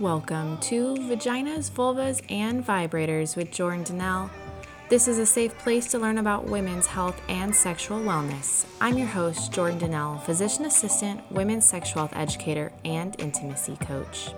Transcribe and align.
Welcome 0.00 0.58
to 0.58 0.96
Vaginas, 0.96 1.70
Vulvas, 1.70 2.20
and 2.28 2.66
Vibrators 2.66 3.36
with 3.36 3.52
Jordan 3.52 3.84
D'Nelle. 3.84 4.28
This 4.88 5.06
is 5.06 5.18
a 5.18 5.26
safe 5.26 5.56
place 5.58 5.86
to 5.92 6.00
learn 6.00 6.18
about 6.18 6.46
women's 6.46 6.86
health 6.86 7.22
and 7.28 7.54
sexual 7.54 8.00
wellness. 8.00 8.66
I'm 8.80 8.98
your 8.98 9.06
host, 9.06 9.52
Jordan 9.52 9.78
D'Nelle, 9.78 10.20
physician 10.22 10.64
assistant, 10.64 11.20
women's 11.30 11.64
sexual 11.64 12.08
health 12.08 12.16
educator, 12.16 12.72
and 12.84 13.14
intimacy 13.20 13.76
coach. 13.76 14.30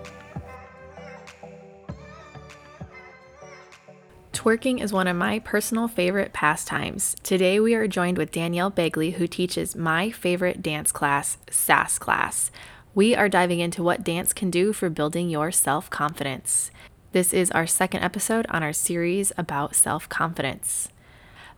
Twerking 4.33 4.79
is 4.79 4.93
one 4.93 5.07
of 5.07 5.17
my 5.17 5.39
personal 5.39 5.87
favorite 5.87 6.33
pastimes. 6.33 7.15
Today 7.23 7.59
we 7.59 7.73
are 7.73 7.87
joined 7.87 8.19
with 8.19 8.31
Danielle 8.31 8.71
Begley, 8.71 9.13
who 9.13 9.25
teaches 9.25 9.75
my 9.75 10.11
favorite 10.11 10.61
dance 10.61 10.91
class, 10.91 11.39
SASS 11.49 11.97
class. 11.97 12.51
We 12.93 13.15
are 13.15 13.29
diving 13.29 13.59
into 13.59 13.83
what 13.83 14.03
dance 14.03 14.33
can 14.33 14.49
do 14.49 14.73
for 14.73 14.89
building 14.89 15.29
your 15.29 15.51
self 15.51 15.89
confidence. 15.89 16.71
This 17.11 17.33
is 17.33 17.51
our 17.51 17.67
second 17.67 18.03
episode 18.03 18.45
on 18.49 18.63
our 18.63 18.73
series 18.73 19.31
about 19.37 19.75
self 19.75 20.09
confidence. 20.09 20.89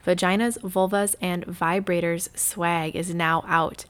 Vaginas, 0.05 0.57
Vulvas, 0.59 1.15
and 1.21 1.45
Vibrators 1.45 2.35
swag 2.37 2.95
is 2.95 3.13
now 3.13 3.43
out. 3.47 3.85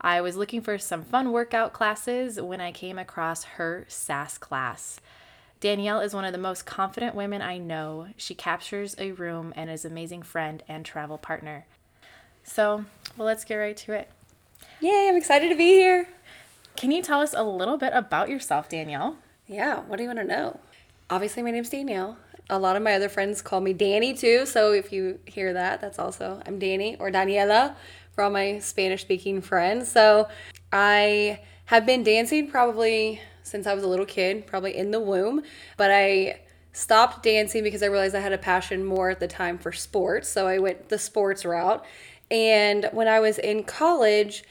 I 0.00 0.20
was 0.20 0.36
looking 0.36 0.60
for 0.60 0.78
some 0.78 1.02
fun 1.02 1.32
workout 1.32 1.72
classes 1.72 2.40
when 2.40 2.60
I 2.60 2.70
came 2.70 3.00
across 3.00 3.42
her 3.44 3.84
SASS 3.88 4.38
class. 4.38 5.00
Danielle 5.62 6.00
is 6.00 6.12
one 6.12 6.24
of 6.24 6.32
the 6.32 6.38
most 6.38 6.66
confident 6.66 7.14
women 7.14 7.40
I 7.40 7.56
know. 7.56 8.08
She 8.16 8.34
captures 8.34 8.96
a 8.98 9.12
room 9.12 9.52
and 9.54 9.70
is 9.70 9.84
an 9.84 9.92
amazing 9.92 10.22
friend 10.22 10.60
and 10.66 10.84
travel 10.84 11.18
partner. 11.18 11.66
So, 12.42 12.84
well, 13.16 13.26
let's 13.26 13.44
get 13.44 13.54
right 13.54 13.76
to 13.76 13.92
it. 13.92 14.10
Yay, 14.80 15.06
I'm 15.08 15.14
excited 15.14 15.50
to 15.50 15.54
be 15.54 15.74
here. 15.74 16.08
Can 16.74 16.90
you 16.90 17.00
tell 17.00 17.20
us 17.20 17.32
a 17.32 17.44
little 17.44 17.76
bit 17.76 17.92
about 17.94 18.28
yourself, 18.28 18.68
Danielle? 18.68 19.18
Yeah, 19.46 19.82
what 19.82 19.98
do 19.98 20.02
you 20.02 20.08
want 20.08 20.18
to 20.18 20.24
know? 20.24 20.58
Obviously, 21.08 21.44
my 21.44 21.52
name's 21.52 21.70
Danielle. 21.70 22.16
A 22.50 22.58
lot 22.58 22.74
of 22.74 22.82
my 22.82 22.94
other 22.94 23.08
friends 23.08 23.40
call 23.40 23.60
me 23.60 23.72
Danny 23.72 24.14
too, 24.14 24.46
so 24.46 24.72
if 24.72 24.92
you 24.92 25.20
hear 25.26 25.52
that, 25.52 25.80
that's 25.80 26.00
also 26.00 26.42
I'm 26.44 26.58
Danny 26.58 26.96
or 26.98 27.12
Daniela 27.12 27.76
for 28.10 28.24
all 28.24 28.30
my 28.30 28.58
Spanish 28.58 29.02
speaking 29.02 29.40
friends. 29.40 29.92
So, 29.92 30.28
I 30.72 31.38
have 31.66 31.86
been 31.86 32.02
dancing 32.02 32.50
probably 32.50 33.20
since 33.42 33.66
I 33.66 33.74
was 33.74 33.84
a 33.84 33.88
little 33.88 34.06
kid, 34.06 34.46
probably 34.46 34.76
in 34.76 34.90
the 34.90 35.00
womb. 35.00 35.42
But 35.76 35.90
I 35.90 36.40
stopped 36.72 37.22
dancing 37.22 37.62
because 37.62 37.82
I 37.82 37.86
realized 37.86 38.14
I 38.14 38.20
had 38.20 38.32
a 38.32 38.38
passion 38.38 38.84
more 38.84 39.10
at 39.10 39.20
the 39.20 39.28
time 39.28 39.58
for 39.58 39.72
sports. 39.72 40.28
So 40.28 40.46
I 40.46 40.58
went 40.58 40.88
the 40.88 40.98
sports 40.98 41.44
route. 41.44 41.84
And 42.30 42.88
when 42.92 43.08
I 43.08 43.20
was 43.20 43.38
in 43.38 43.64
college, 43.64 44.42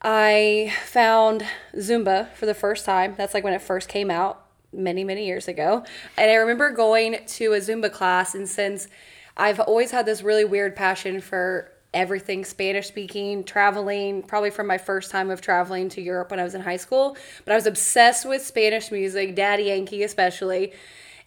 I 0.00 0.72
found 0.86 1.44
Zumba 1.76 2.32
for 2.34 2.46
the 2.46 2.54
first 2.54 2.84
time. 2.84 3.14
That's 3.16 3.34
like 3.34 3.44
when 3.44 3.52
it 3.52 3.62
first 3.62 3.88
came 3.88 4.10
out 4.10 4.46
many, 4.72 5.04
many 5.04 5.26
years 5.26 5.46
ago. 5.48 5.84
And 6.16 6.30
I 6.30 6.34
remember 6.34 6.70
going 6.70 7.18
to 7.24 7.52
a 7.52 7.58
Zumba 7.58 7.92
class. 7.92 8.34
And 8.34 8.48
since 8.48 8.88
I've 9.36 9.60
always 9.60 9.90
had 9.90 10.06
this 10.06 10.22
really 10.22 10.44
weird 10.44 10.74
passion 10.74 11.20
for 11.20 11.70
everything 11.94 12.44
Spanish 12.44 12.88
speaking, 12.88 13.44
traveling, 13.44 14.22
probably 14.22 14.50
from 14.50 14.66
my 14.66 14.78
first 14.78 15.10
time 15.10 15.30
of 15.30 15.40
traveling 15.40 15.88
to 15.90 16.00
Europe 16.00 16.30
when 16.30 16.40
I 16.40 16.44
was 16.44 16.54
in 16.54 16.60
high 16.60 16.76
school. 16.76 17.16
But 17.44 17.52
I 17.52 17.56
was 17.56 17.66
obsessed 17.66 18.26
with 18.26 18.44
Spanish 18.44 18.90
music, 18.90 19.34
Daddy 19.34 19.64
Yankee 19.64 20.02
especially. 20.02 20.72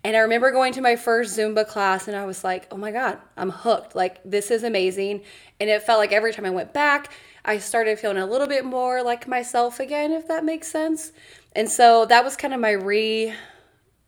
And 0.03 0.15
I 0.15 0.19
remember 0.19 0.51
going 0.51 0.73
to 0.73 0.81
my 0.81 0.95
first 0.95 1.37
Zumba 1.37 1.67
class 1.67 2.07
and 2.07 2.15
I 2.15 2.25
was 2.25 2.43
like, 2.43 2.67
oh 2.71 2.77
my 2.77 2.91
God, 2.91 3.17
I'm 3.37 3.49
hooked. 3.49 3.95
Like, 3.95 4.21
this 4.23 4.51
is 4.51 4.63
amazing. 4.63 5.23
And 5.59 5.69
it 5.69 5.81
felt 5.81 5.99
like 5.99 6.11
every 6.11 6.31
time 6.31 6.45
I 6.45 6.51
went 6.51 6.73
back, 6.73 7.11
I 7.43 7.57
started 7.57 7.97
feeling 7.99 8.17
a 8.17 8.25
little 8.25 8.47
bit 8.47 8.65
more 8.65 9.01
like 9.01 9.27
myself 9.27 9.79
again, 9.79 10.11
if 10.11 10.27
that 10.27 10.45
makes 10.45 10.67
sense. 10.67 11.11
And 11.55 11.69
so 11.69 12.05
that 12.05 12.23
was 12.23 12.35
kind 12.35 12.53
of 12.53 12.59
my 12.59 12.71
re, 12.71 13.33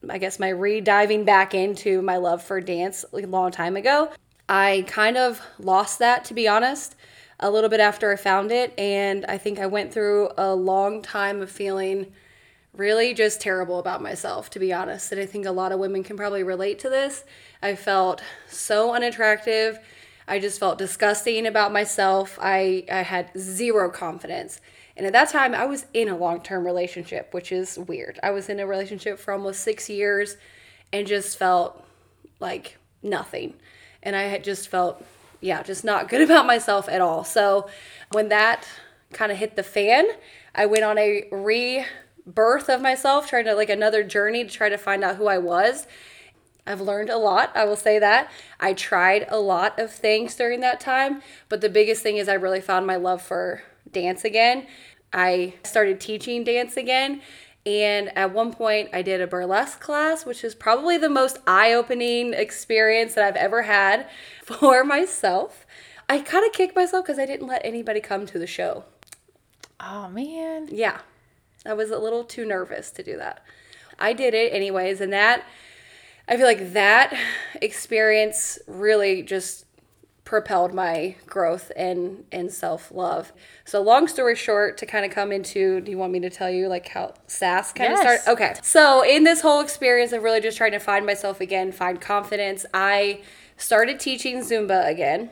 I 0.10 0.18
guess, 0.18 0.40
my 0.40 0.50
re 0.50 0.82
diving 0.82 1.24
back 1.24 1.56
into 1.56 2.02
my 2.02 2.18
love 2.18 2.44
for 2.44 2.62
dance 2.62 3.06
a 3.14 3.18
long 3.26 3.52
time 3.52 3.76
ago. 3.76 4.12
I 4.50 4.86
kind 4.88 5.18
of 5.18 5.42
lost 5.60 6.00
that, 6.00 6.26
to 6.26 6.34
be 6.34 6.48
honest, 6.48 6.96
a 7.40 7.52
little 7.52 7.70
bit 7.70 7.80
after 7.80 8.12
I 8.12 8.16
found 8.16 8.52
it. 8.52 8.74
And 8.78 9.26
I 9.26 9.38
think 9.38 9.60
I 9.60 9.68
went 9.68 9.94
through 9.94 10.30
a 10.38 10.56
long 10.56 11.02
time 11.02 11.42
of 11.42 11.52
feeling 11.52 12.14
really 12.74 13.14
just 13.14 13.42
terrible 13.42 13.80
about 13.80 14.02
myself, 14.02 14.50
to 14.52 14.60
be 14.60 14.72
honest. 14.72 15.12
And 15.12 15.20
I 15.20 15.26
think 15.26 15.46
a 15.46 15.52
lot 15.52 15.72
of 15.72 15.80
women 15.80 16.04
can 16.04 16.16
probably 16.16 16.44
relate 16.44 16.80
to 16.80 16.90
this. 16.90 17.26
I 17.62 17.76
felt 17.76 18.22
so 18.48 18.94
unattractive. 18.94 19.80
I 20.28 20.40
just 20.40 20.60
felt 20.60 20.78
disgusting 20.78 21.46
about 21.46 21.72
myself. 21.72 22.38
I, 22.42 22.86
I 22.92 23.02
had 23.02 23.32
zero 23.38 23.90
confidence. 23.90 24.62
And 24.96 25.06
at 25.06 25.14
that 25.14 25.30
time, 25.30 25.54
I 25.54 25.66
was 25.66 25.86
in 25.94 26.08
a 26.08 26.18
long 26.18 26.42
term 26.42 26.66
relationship, 26.66 27.34
which 27.34 27.52
is 27.52 27.78
weird. 27.78 28.20
I 28.24 28.32
was 28.32 28.50
in 28.50 28.60
a 28.60 28.68
relationship 28.68 29.20
for 29.20 29.34
almost 29.34 29.62
six 29.62 29.90
years 29.90 30.38
and 30.94 31.06
just 31.06 31.38
felt 31.38 31.84
like 32.40 32.78
nothing 33.04 33.54
and 34.08 34.16
I 34.16 34.24
had 34.24 34.42
just 34.42 34.70
felt, 34.70 35.04
yeah, 35.42 35.62
just 35.62 35.84
not 35.84 36.08
good 36.08 36.22
about 36.30 36.48
myself 36.48 36.88
at 36.88 37.02
all. 37.02 37.26
So 37.26 37.70
when 38.14 38.30
that 38.30 38.66
kind 39.12 39.34
of 39.34 39.38
hit 39.38 39.58
the 39.58 39.64
fan, 39.64 40.08
I 40.56 40.66
went 40.66 40.86
on 40.86 40.98
a 40.98 41.28
rebirth 41.30 42.70
of 42.70 42.82
myself, 42.82 43.30
trying 43.30 43.46
to 43.46 43.54
like 43.54 43.70
another 43.70 44.04
journey 44.04 44.46
to 44.46 44.50
try 44.50 44.70
to 44.70 44.78
find 44.78 45.04
out 45.04 45.18
who 45.18 45.28
I 45.28 45.38
was. 45.38 45.88
I've 46.66 46.80
learned 46.80 47.10
a 47.10 47.18
lot, 47.18 47.52
I 47.54 47.66
will 47.66 47.76
say 47.76 48.00
that. 48.00 48.32
I 48.62 48.74
tried 48.74 49.26
a 49.30 49.40
lot 49.40 49.78
of 49.78 49.92
things 49.92 50.36
during 50.36 50.62
that 50.62 50.80
time, 50.80 51.22
but 51.50 51.60
the 51.60 51.70
biggest 51.70 52.02
thing 52.02 52.16
is 52.16 52.30
I 52.30 52.34
really 52.34 52.62
found 52.62 52.88
my 52.88 52.96
love 52.96 53.22
for 53.22 53.62
dance 53.92 54.24
again. 54.24 54.68
I 55.12 55.54
started 55.64 56.00
teaching 56.00 56.44
dance 56.46 56.78
again 56.78 57.22
and 57.68 58.18
at 58.18 58.34
one 58.34 58.54
point, 58.54 58.90
I 58.94 59.02
did 59.02 59.20
a 59.20 59.28
burlesque 59.28 59.82
class, 59.82 60.26
which 60.26 60.46
is 60.46 60.56
probably 60.56 60.98
the 60.98 61.10
most 61.10 61.38
eye 61.46 61.74
opening 61.74 62.34
experience 62.34 63.16
that 63.16 63.26
I've 63.26 63.36
ever 63.36 63.64
had 63.64 64.10
for 64.44 64.86
myself. 64.86 65.66
I 66.08 66.20
kind 66.20 66.46
of 66.46 66.54
kicked 66.54 66.78
myself 66.78 67.06
because 67.06 67.20
I 67.20 67.26
didn't 67.26 67.48
let 67.48 67.66
anybody 67.66 68.00
come 68.00 68.26
to 68.28 68.40
the 68.40 68.48
show. 68.48 68.86
Oh, 69.82 70.08
man. 70.08 70.70
Yeah. 70.72 71.00
I 71.66 71.74
was 71.74 71.92
a 71.92 72.00
little 72.00 72.24
too 72.24 72.46
nervous 72.46 72.90
to 72.92 73.04
do 73.04 73.18
that. 73.18 73.44
I 74.00 74.14
did 74.14 74.34
it 74.34 74.54
anyways, 74.54 75.02
and 75.02 75.12
that, 75.12 75.44
I 76.26 76.38
feel 76.38 76.46
like 76.46 76.72
that 76.72 77.14
experience 77.62 78.60
really 78.66 79.24
just 79.24 79.66
propelled 80.28 80.74
my 80.74 81.16
growth 81.26 81.72
and 81.78 82.26
and 82.34 82.52
self-love. 82.52 83.32
So 83.64 83.82
long 83.82 84.10
story 84.10 84.36
short 84.36 84.78
to 84.80 84.86
kind 84.86 85.06
of 85.06 85.12
come 85.12 85.32
into 85.32 85.80
do 85.80 85.90
you 85.90 85.98
want 85.98 86.12
me 86.12 86.20
to 86.20 86.30
tell 86.30 86.50
you 86.50 86.68
like 86.68 86.90
how 86.90 87.14
SASS 87.28 87.72
kind 87.72 87.92
yes. 87.92 88.00
of 88.00 88.02
started? 88.02 88.32
Okay. 88.32 88.60
So 88.62 89.06
in 89.06 89.24
this 89.24 89.40
whole 89.40 89.62
experience 89.62 90.12
of 90.12 90.24
really 90.24 90.42
just 90.42 90.58
trying 90.58 90.74
to 90.74 90.80
find 90.80 91.06
myself 91.06 91.40
again, 91.40 91.72
find 91.72 92.02
confidence, 92.02 92.66
I 92.74 93.22
started 93.56 94.02
teaching 94.02 94.40
Zumba 94.40 94.90
again. 94.90 95.30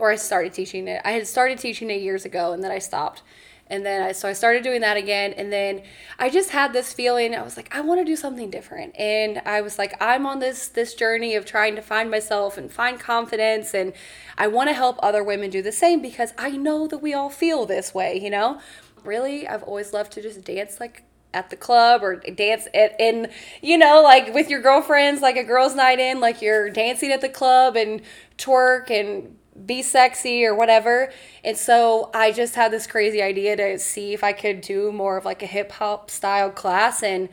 Or 0.00 0.10
I 0.10 0.16
started 0.16 0.54
teaching 0.54 0.88
it. 0.88 1.00
I 1.04 1.12
had 1.12 1.28
started 1.28 1.58
teaching 1.58 1.88
it 1.88 2.00
years 2.00 2.24
ago 2.24 2.52
and 2.52 2.64
then 2.64 2.72
I 2.72 2.80
stopped 2.80 3.22
and 3.70 3.86
then 3.86 4.02
I 4.02 4.12
so 4.12 4.28
I 4.28 4.32
started 4.32 4.62
doing 4.62 4.80
that 4.80 4.96
again 4.96 5.32
and 5.32 5.52
then 5.52 5.82
I 6.18 6.28
just 6.28 6.50
had 6.50 6.72
this 6.72 6.92
feeling 6.92 7.34
I 7.34 7.42
was 7.42 7.56
like 7.56 7.74
I 7.74 7.80
want 7.80 8.00
to 8.00 8.04
do 8.04 8.16
something 8.16 8.50
different. 8.50 8.94
And 8.98 9.40
I 9.46 9.60
was 9.60 9.78
like 9.78 9.94
I'm 10.00 10.26
on 10.26 10.40
this 10.40 10.68
this 10.68 10.94
journey 10.94 11.34
of 11.34 11.46
trying 11.46 11.76
to 11.76 11.82
find 11.82 12.10
myself 12.10 12.58
and 12.58 12.70
find 12.70 12.98
confidence 12.98 13.74
and 13.74 13.92
I 14.36 14.48
want 14.48 14.68
to 14.68 14.74
help 14.74 14.98
other 15.02 15.22
women 15.22 15.50
do 15.50 15.62
the 15.62 15.72
same 15.72 16.02
because 16.02 16.34
I 16.36 16.50
know 16.50 16.86
that 16.88 16.98
we 16.98 17.14
all 17.14 17.30
feel 17.30 17.64
this 17.66 17.94
way 17.94 18.18
you 18.20 18.30
know? 18.30 18.60
Really 19.04 19.48
I've 19.48 19.62
always 19.62 19.92
loved 19.92 20.12
to 20.12 20.22
just 20.22 20.44
dance 20.44 20.80
like 20.80 21.04
at 21.32 21.50
the 21.50 21.56
club 21.56 22.02
or 22.02 22.16
dance 22.16 22.66
at, 22.74 23.00
in 23.00 23.28
you 23.62 23.78
know 23.78 24.02
like 24.02 24.34
with 24.34 24.50
your 24.50 24.60
girlfriends 24.60 25.22
like 25.22 25.36
a 25.36 25.44
girls 25.44 25.74
night 25.74 26.00
in 26.00 26.20
like 26.20 26.42
you're 26.42 26.70
dancing 26.70 27.12
at 27.12 27.20
the 27.20 27.28
club 27.28 27.76
and 27.76 28.02
twerk 28.36 28.90
and 28.90 29.36
be 29.66 29.82
sexy 29.82 30.44
or 30.44 30.54
whatever. 30.54 31.12
And 31.44 31.56
so 31.56 32.10
I 32.14 32.32
just 32.32 32.54
had 32.54 32.72
this 32.72 32.86
crazy 32.86 33.22
idea 33.22 33.56
to 33.56 33.78
see 33.78 34.12
if 34.12 34.24
I 34.24 34.32
could 34.32 34.60
do 34.60 34.92
more 34.92 35.16
of 35.16 35.24
like 35.24 35.42
a 35.42 35.46
hip 35.46 35.72
hop 35.72 36.10
style 36.10 36.50
class 36.50 37.02
and 37.02 37.28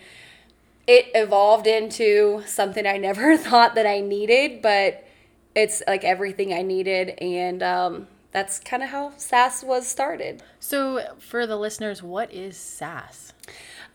it 0.85 1.07
evolved 1.13 1.68
into 1.68 2.44
something 2.45 2.85
I 2.85 2.97
never 2.97 3.38
thought 3.38 3.75
that 3.75 3.85
I 3.85 4.00
needed, 4.00 4.62
but 4.62 5.06
it's 5.56 5.81
like 5.88 6.03
everything 6.03 6.53
I 6.53 6.62
needed 6.62 7.09
and 7.19 7.63
um, 7.63 8.07
that's 8.31 8.59
kind 8.59 8.83
of 8.83 8.89
how 8.89 9.13
SASS 9.18 9.63
was 9.63 9.88
started. 9.88 10.44
So, 10.59 11.15
for 11.19 11.47
the 11.47 11.56
listeners, 11.56 12.03
what 12.03 12.31
is 12.33 12.56
SASS? 12.57 13.33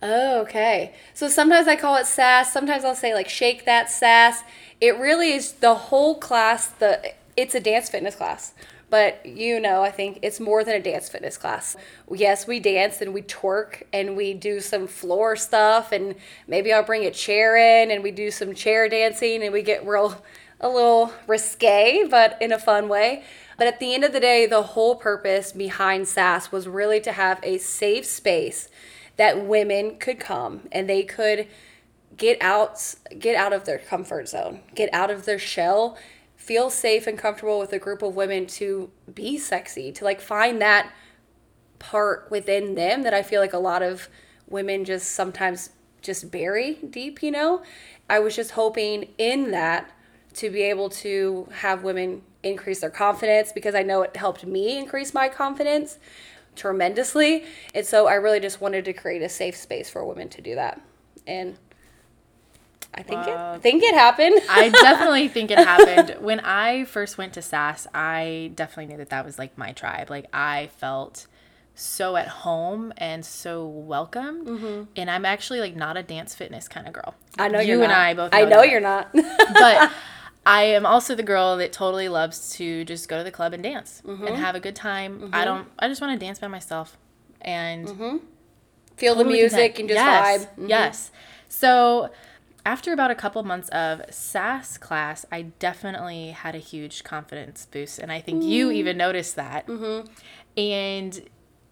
Oh, 0.05 0.41
okay. 0.41 0.93
So 1.13 1.29
sometimes 1.29 1.65
I 1.65 1.77
call 1.77 1.95
it 1.95 2.05
sass. 2.05 2.51
Sometimes 2.51 2.83
I'll 2.83 2.93
say 2.93 3.13
like 3.13 3.29
shake 3.29 3.63
that 3.63 3.89
sass. 3.89 4.43
It 4.81 4.97
really 4.97 5.31
is 5.31 5.53
the 5.53 5.75
whole 5.75 6.15
class. 6.15 6.67
The 6.67 7.13
it's 7.35 7.55
a 7.55 7.59
dance 7.59 7.89
fitness 7.89 8.15
class, 8.15 8.53
but 8.89 9.25
you 9.25 9.59
know 9.59 9.81
I 9.81 9.91
think 9.91 10.19
it's 10.21 10.39
more 10.39 10.63
than 10.63 10.75
a 10.75 10.81
dance 10.81 11.09
fitness 11.09 11.37
class. 11.37 11.75
Yes, 12.11 12.47
we 12.47 12.59
dance 12.59 13.01
and 13.01 13.13
we 13.13 13.21
twerk 13.21 13.83
and 13.91 14.15
we 14.15 14.33
do 14.33 14.59
some 14.59 14.87
floor 14.87 15.35
stuff 15.35 15.91
and 15.91 16.15
maybe 16.47 16.71
I'll 16.71 16.83
bring 16.83 17.05
a 17.05 17.11
chair 17.11 17.57
in 17.57 17.91
and 17.91 18.03
we 18.03 18.11
do 18.11 18.31
some 18.31 18.53
chair 18.53 18.87
dancing 18.87 19.43
and 19.43 19.51
we 19.51 19.61
get 19.61 19.85
real 19.85 20.23
a 20.61 20.69
little 20.69 21.11
risque, 21.27 22.05
but 22.09 22.37
in 22.41 22.51
a 22.51 22.59
fun 22.59 22.87
way. 22.87 23.23
But 23.57 23.67
at 23.67 23.79
the 23.79 23.93
end 23.93 24.03
of 24.03 24.13
the 24.13 24.19
day, 24.19 24.45
the 24.45 24.63
whole 24.63 24.95
purpose 24.95 25.51
behind 25.51 26.07
SASS 26.07 26.51
was 26.51 26.67
really 26.67 26.99
to 27.01 27.11
have 27.11 27.39
a 27.43 27.57
safe 27.57 28.05
space 28.05 28.69
that 29.17 29.45
women 29.45 29.97
could 29.97 30.19
come 30.19 30.61
and 30.71 30.89
they 30.89 31.03
could 31.03 31.47
get 32.15 32.41
out 32.41 32.95
get 33.17 33.35
out 33.35 33.53
of 33.53 33.65
their 33.65 33.79
comfort 33.79 34.29
zone, 34.29 34.61
get 34.75 34.91
out 34.93 35.11
of 35.11 35.25
their 35.25 35.39
shell, 35.39 35.97
feel 36.43 36.69
safe 36.69 37.07
and 37.07 37.17
comfortable 37.17 37.57
with 37.57 37.71
a 37.71 37.79
group 37.79 38.01
of 38.01 38.17
women 38.17 38.45
to 38.45 38.91
be 39.13 39.37
sexy, 39.37 39.93
to 39.93 40.03
like 40.03 40.19
find 40.19 40.61
that 40.61 40.91
part 41.79 42.27
within 42.29 42.75
them 42.75 43.03
that 43.03 43.13
I 43.13 43.23
feel 43.23 43.39
like 43.39 43.53
a 43.53 43.59
lot 43.59 43.81
of 43.81 44.09
women 44.45 44.83
just 44.83 45.13
sometimes 45.13 45.69
just 46.01 46.31
bury 46.31 46.79
deep, 46.89 47.23
you 47.23 47.31
know? 47.31 47.63
I 48.09 48.19
was 48.19 48.35
just 48.35 48.51
hoping 48.51 49.13
in 49.17 49.51
that 49.51 49.89
to 50.33 50.49
be 50.49 50.63
able 50.63 50.89
to 50.89 51.47
have 51.59 51.81
women 51.83 52.23
increase 52.43 52.81
their 52.81 52.89
confidence 52.89 53.53
because 53.53 53.73
I 53.73 53.83
know 53.83 54.01
it 54.01 54.17
helped 54.17 54.45
me 54.45 54.77
increase 54.77 55.13
my 55.13 55.29
confidence 55.29 55.97
tremendously. 56.57 57.45
And 57.73 57.85
so 57.85 58.07
I 58.07 58.15
really 58.15 58.41
just 58.41 58.59
wanted 58.59 58.83
to 58.83 58.91
create 58.91 59.21
a 59.21 59.29
safe 59.29 59.55
space 59.55 59.89
for 59.89 60.03
women 60.03 60.27
to 60.27 60.41
do 60.41 60.55
that. 60.55 60.81
And 61.25 61.57
I 62.95 63.03
think 63.03 63.25
wow. 63.25 63.55
it 63.55 63.61
think 63.61 63.83
it 63.83 63.93
happened. 63.93 64.39
I 64.49 64.69
definitely 64.81 65.27
think 65.27 65.51
it 65.51 65.57
happened. 65.57 66.17
When 66.21 66.39
I 66.39 66.85
first 66.85 67.17
went 67.17 67.33
to 67.33 67.41
SASS, 67.41 67.87
I 67.93 68.51
definitely 68.55 68.87
knew 68.87 68.97
that 68.97 69.09
that 69.09 69.25
was 69.25 69.39
like 69.39 69.57
my 69.57 69.71
tribe. 69.71 70.09
Like 70.09 70.27
I 70.33 70.69
felt 70.77 71.27
so 71.75 72.15
at 72.15 72.27
home 72.27 72.93
and 72.97 73.25
so 73.25 73.65
welcome. 73.65 74.45
Mm-hmm. 74.45 74.83
And 74.95 75.09
I'm 75.09 75.25
actually 75.25 75.59
like 75.59 75.75
not 75.75 75.97
a 75.97 76.03
dance 76.03 76.35
fitness 76.35 76.67
kind 76.67 76.87
of 76.87 76.93
girl. 76.93 77.15
I 77.37 77.47
know 77.47 77.59
you 77.59 77.81
and 77.81 77.91
I 77.91 78.13
both. 78.13 78.31
Know 78.31 78.37
I 78.37 78.45
know 78.45 78.61
that. 78.61 78.69
you're 78.69 78.79
not. 78.79 79.11
but 79.13 79.91
I 80.45 80.63
am 80.63 80.85
also 80.85 81.15
the 81.15 81.23
girl 81.23 81.57
that 81.57 81.71
totally 81.73 82.09
loves 82.09 82.51
to 82.57 82.85
just 82.85 83.07
go 83.07 83.17
to 83.17 83.23
the 83.23 83.31
club 83.31 83.53
and 83.53 83.63
dance 83.63 84.01
mm-hmm. 84.05 84.27
and 84.27 84.37
have 84.37 84.55
a 84.55 84.59
good 84.59 84.75
time. 84.75 85.19
Mm-hmm. 85.19 85.35
I 85.35 85.45
don't. 85.45 85.67
I 85.79 85.87
just 85.87 86.01
want 86.01 86.19
to 86.19 86.23
dance 86.23 86.39
by 86.39 86.47
myself 86.47 86.97
and 87.41 87.87
mm-hmm. 87.87 88.17
feel 88.97 89.15
totally 89.15 89.35
the 89.35 89.41
music 89.41 89.75
content. 89.75 89.79
and 89.79 89.89
just 89.89 90.05
yes, 90.05 90.25
vibe. 90.25 90.49
Mm-hmm. 90.49 90.67
Yes. 90.67 91.11
So 91.49 92.09
after 92.65 92.93
about 92.93 93.11
a 93.11 93.15
couple 93.15 93.43
months 93.43 93.69
of 93.69 94.01
SASS 94.09 94.77
class, 94.77 95.25
I 95.31 95.43
definitely 95.59 96.31
had 96.31 96.55
a 96.55 96.59
huge 96.59 97.03
confidence 97.03 97.67
boost, 97.69 97.99
and 97.99 98.11
I 98.11 98.21
think 98.21 98.43
you 98.43 98.69
mm. 98.69 98.75
even 98.75 98.97
noticed 98.97 99.35
that. 99.35 99.67
Mm-hmm. 99.67 100.07
And 100.57 101.29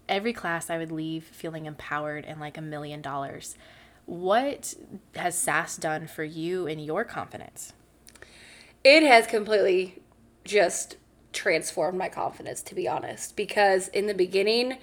every 0.08 0.32
class, 0.32 0.68
I 0.68 0.78
would 0.78 0.92
leave 0.92 1.24
feeling 1.24 1.66
empowered 1.66 2.24
and 2.24 2.40
like 2.40 2.58
a 2.58 2.62
million 2.62 3.00
dollars. 3.00 3.56
What 4.06 4.74
has 5.14 5.38
SASS 5.38 5.76
done 5.76 6.06
for 6.06 6.24
you 6.24 6.66
and 6.66 6.84
your 6.84 7.04
confidence? 7.04 7.72
it 8.84 9.02
has 9.02 9.26
completely 9.26 10.00
just 10.44 10.96
transformed 11.32 11.98
my 11.98 12.08
confidence 12.08 12.62
to 12.62 12.74
be 12.74 12.86
honest 12.86 13.36
because 13.36 13.88
in 13.88 14.06
the 14.06 14.14
beginning 14.14 14.76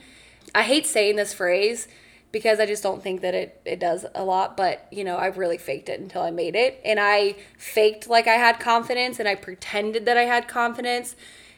i 0.55 0.63
hate 0.63 0.85
saying 0.85 1.15
this 1.15 1.33
phrase 1.33 1.87
because 2.31 2.59
i 2.59 2.65
just 2.65 2.83
don't 2.83 3.01
think 3.01 3.21
that 3.21 3.33
it, 3.33 3.61
it 3.65 3.79
does 3.79 4.05
a 4.15 4.23
lot 4.23 4.55
but 4.55 4.87
you 4.91 5.03
know 5.03 5.17
i 5.17 5.27
really 5.27 5.57
faked 5.57 5.89
it 5.89 5.99
until 5.99 6.21
i 6.21 6.31
made 6.31 6.55
it. 6.55 6.79
And 6.85 6.99
i 6.99 7.35
faked 7.57 8.07
like 8.07 8.27
i 8.27 8.35
had 8.35 8.59
confidence 8.59 9.19
and 9.19 9.27
i 9.27 9.35
pretended 9.35 10.05
that 10.05 10.17
i 10.17 10.23
had 10.23 10.47
confidence 10.47 11.15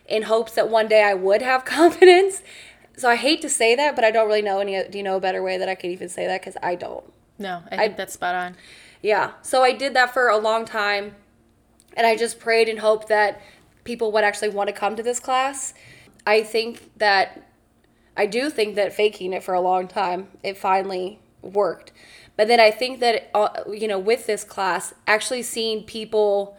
in 0.07 0.23
hopes 0.23 0.53
that 0.53 0.69
one 0.69 0.87
day 0.87 1.03
i 1.03 1.13
would 1.13 1.41
have 1.41 1.65
confidence. 1.77 2.41
So 2.97 3.09
i 3.09 3.15
hate 3.15 3.41
to 3.41 3.49
say 3.49 3.75
that 3.75 3.95
but 3.95 4.03
i 4.03 4.11
don't 4.11 4.27
really 4.27 4.41
know 4.41 4.59
any 4.59 4.83
do 4.89 4.97
you 4.97 5.03
know 5.03 5.17
a 5.17 5.21
better 5.21 5.41
way 5.41 5.57
that 5.57 5.69
i 5.69 5.75
could 5.75 5.91
even 5.91 6.09
say 6.09 6.27
that? 6.27 6.41
Because 6.41 6.57
i 6.61 6.75
don't. 6.75 7.05
No 7.39 7.63
i 7.67 7.77
think 7.77 7.81
I, 7.81 7.87
that's 7.89 8.13
spot 8.13 8.35
on. 8.35 8.55
Yeah 9.01 9.31
so 9.41 9.63
i 9.63 9.71
did 9.71 9.93
that 9.93 10.13
for 10.13 10.29
a 10.29 10.37
long 10.37 10.65
time 10.65 11.15
and 11.95 12.07
I 12.07 12.15
just 12.15 12.39
prayed 12.39 12.69
and 12.69 12.79
hoped 12.79 13.07
that 13.07 13.41
people 13.83 14.11
would 14.11 14.23
actually 14.23 14.49
want 14.49 14.67
to 14.67 14.73
come 14.73 14.95
to 14.95 15.03
this 15.03 15.19
class. 15.19 15.73
I 16.25 16.43
think 16.43 16.91
that 16.97 17.50
I 18.15 18.25
do 18.25 18.49
think 18.49 18.75
that 18.75 18.93
faking 18.93 19.33
it 19.33 19.43
for 19.43 19.53
a 19.53 19.61
long 19.61 19.87
time, 19.87 20.27
it 20.43 20.57
finally 20.57 21.19
worked. 21.41 21.91
But 22.37 22.47
then 22.47 22.59
I 22.59 22.71
think 22.71 22.99
that 22.99 23.29
uh, 23.33 23.63
you 23.71 23.87
know, 23.87 23.99
with 23.99 24.27
this 24.27 24.43
class, 24.43 24.93
actually 25.07 25.43
seeing 25.43 25.83
people 25.83 26.57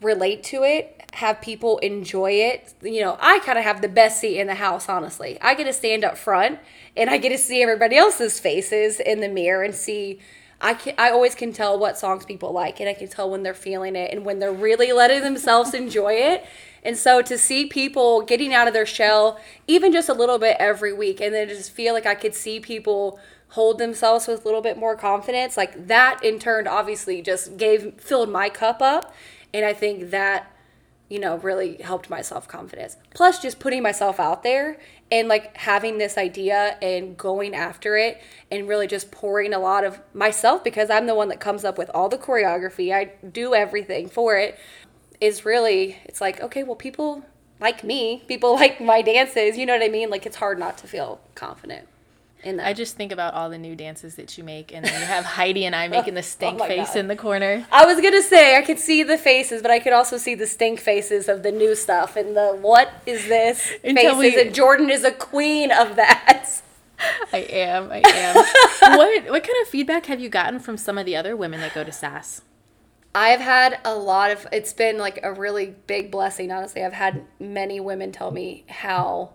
relate 0.00 0.42
to 0.42 0.64
it, 0.64 1.02
have 1.14 1.40
people 1.40 1.78
enjoy 1.78 2.32
it. 2.32 2.74
You 2.82 3.00
know, 3.00 3.16
I 3.20 3.38
kind 3.40 3.58
of 3.58 3.64
have 3.64 3.82
the 3.82 3.88
best 3.88 4.20
seat 4.20 4.38
in 4.38 4.46
the 4.46 4.54
house, 4.54 4.88
honestly. 4.88 5.38
I 5.40 5.54
get 5.54 5.64
to 5.64 5.72
stand 5.72 6.04
up 6.04 6.16
front 6.16 6.58
and 6.96 7.08
I 7.10 7.18
get 7.18 7.30
to 7.30 7.38
see 7.38 7.62
everybody 7.62 7.96
else's 7.96 8.40
faces 8.40 9.00
in 9.00 9.20
the 9.20 9.28
mirror 9.28 9.62
and 9.62 9.74
see 9.74 10.20
I 10.62 10.74
can 10.74 10.94
I 10.96 11.10
always 11.10 11.34
can 11.34 11.52
tell 11.52 11.78
what 11.78 11.98
songs 11.98 12.24
people 12.24 12.52
like 12.52 12.78
and 12.80 12.88
I 12.88 12.94
can 12.94 13.08
tell 13.08 13.28
when 13.28 13.42
they're 13.42 13.52
feeling 13.52 13.96
it 13.96 14.12
and 14.12 14.24
when 14.24 14.38
they're 14.38 14.52
really 14.52 14.92
letting 14.92 15.22
themselves 15.22 15.74
enjoy 15.74 16.12
it. 16.14 16.46
And 16.82 16.96
so 16.96 17.22
to 17.22 17.38
see 17.38 17.66
people 17.66 18.22
getting 18.22 18.52
out 18.52 18.66
of 18.66 18.74
their 18.74 18.86
shell 18.86 19.38
even 19.66 19.92
just 19.92 20.08
a 20.08 20.14
little 20.14 20.38
bit 20.38 20.56
every 20.58 20.92
week 20.92 21.20
and 21.20 21.32
then 21.32 21.48
just 21.48 21.70
feel 21.70 21.94
like 21.94 22.06
I 22.06 22.14
could 22.14 22.34
see 22.34 22.58
people 22.60 23.20
hold 23.50 23.78
themselves 23.78 24.26
with 24.26 24.42
a 24.42 24.44
little 24.44 24.62
bit 24.62 24.78
more 24.78 24.96
confidence, 24.96 25.56
like 25.56 25.86
that 25.86 26.24
in 26.24 26.38
turn 26.38 26.66
obviously 26.66 27.20
just 27.22 27.56
gave 27.56 28.00
filled 28.00 28.30
my 28.30 28.48
cup 28.48 28.80
up 28.80 29.14
and 29.52 29.64
I 29.64 29.74
think 29.74 30.10
that 30.10 30.52
you 31.12 31.18
know, 31.18 31.36
really 31.36 31.76
helped 31.82 32.08
my 32.08 32.22
self 32.22 32.48
confidence. 32.48 32.96
Plus, 33.12 33.38
just 33.38 33.60
putting 33.60 33.82
myself 33.82 34.18
out 34.18 34.42
there 34.42 34.78
and 35.10 35.28
like 35.28 35.54
having 35.58 35.98
this 35.98 36.16
idea 36.16 36.78
and 36.80 37.18
going 37.18 37.54
after 37.54 37.98
it 37.98 38.18
and 38.50 38.66
really 38.66 38.86
just 38.86 39.10
pouring 39.10 39.52
a 39.52 39.58
lot 39.58 39.84
of 39.84 40.00
myself 40.14 40.64
because 40.64 40.88
I'm 40.88 41.04
the 41.06 41.14
one 41.14 41.28
that 41.28 41.38
comes 41.38 41.66
up 41.66 41.76
with 41.76 41.90
all 41.92 42.08
the 42.08 42.16
choreography. 42.16 42.94
I 42.94 43.12
do 43.26 43.54
everything 43.54 44.08
for 44.08 44.38
it. 44.38 44.58
Is 45.22 45.44
really, 45.44 45.98
it's 46.04 46.20
like, 46.20 46.40
okay, 46.40 46.64
well, 46.64 46.74
people 46.74 47.24
like 47.60 47.84
me, 47.84 48.24
people 48.26 48.54
like 48.62 48.80
my 48.80 49.02
dances, 49.02 49.56
you 49.56 49.66
know 49.66 49.74
what 49.74 49.82
I 49.82 49.88
mean? 49.88 50.10
Like, 50.10 50.26
it's 50.26 50.36
hard 50.36 50.58
not 50.58 50.78
to 50.78 50.86
feel 50.86 51.20
confident 51.34 51.86
in 52.44 52.56
that. 52.56 52.66
I 52.66 52.72
just 52.72 52.96
think 52.96 53.12
about 53.12 53.34
all 53.34 53.50
the 53.50 53.58
new 53.58 53.74
dances 53.74 54.16
that 54.16 54.36
you 54.36 54.44
make, 54.44 54.72
and 54.72 54.84
then 54.84 55.00
you 55.00 55.06
have 55.06 55.24
Heidi 55.24 55.64
and 55.64 55.74
I 55.74 55.88
making 55.98 56.14
the 56.14 56.22
stink 56.22 56.60
oh 56.60 56.66
face 56.66 56.88
God. 56.88 56.96
in 56.96 57.08
the 57.08 57.16
corner. 57.16 57.66
I 57.70 57.86
was 57.86 58.00
gonna 58.00 58.22
say 58.22 58.56
I 58.56 58.62
could 58.62 58.78
see 58.78 59.02
the 59.02 59.18
faces, 59.18 59.62
but 59.62 59.70
I 59.70 59.78
could 59.78 59.92
also 59.92 60.18
see 60.18 60.34
the 60.34 60.46
stink 60.46 60.80
faces 60.80 61.28
of 61.28 61.42
the 61.42 61.52
new 61.52 61.74
stuff 61.74 62.16
and 62.16 62.36
the 62.36 62.58
what 62.60 62.92
is 63.06 63.26
this 63.28 63.62
faces. 63.62 64.18
We... 64.18 64.40
And 64.40 64.54
Jordan 64.54 64.90
is 64.90 65.04
a 65.04 65.12
queen 65.12 65.70
of 65.70 65.96
that. 65.96 66.48
I 67.32 67.38
am. 67.38 67.90
I 67.90 68.02
am. 68.04 68.96
what 68.96 69.24
what 69.30 69.42
kind 69.42 69.62
of 69.62 69.68
feedback 69.68 70.06
have 70.06 70.20
you 70.20 70.28
gotten 70.28 70.60
from 70.60 70.76
some 70.76 70.98
of 70.98 71.06
the 71.06 71.16
other 71.16 71.36
women 71.36 71.60
that 71.60 71.74
go 71.74 71.84
to 71.84 71.92
SASS? 71.92 72.42
I've 73.14 73.40
had 73.40 73.78
a 73.84 73.94
lot 73.94 74.30
of. 74.30 74.46
It's 74.52 74.72
been 74.72 74.98
like 74.98 75.20
a 75.22 75.32
really 75.32 75.74
big 75.86 76.10
blessing. 76.10 76.50
Honestly, 76.50 76.82
I've 76.82 76.94
had 76.94 77.24
many 77.38 77.78
women 77.78 78.10
tell 78.10 78.30
me 78.30 78.64
how 78.68 79.34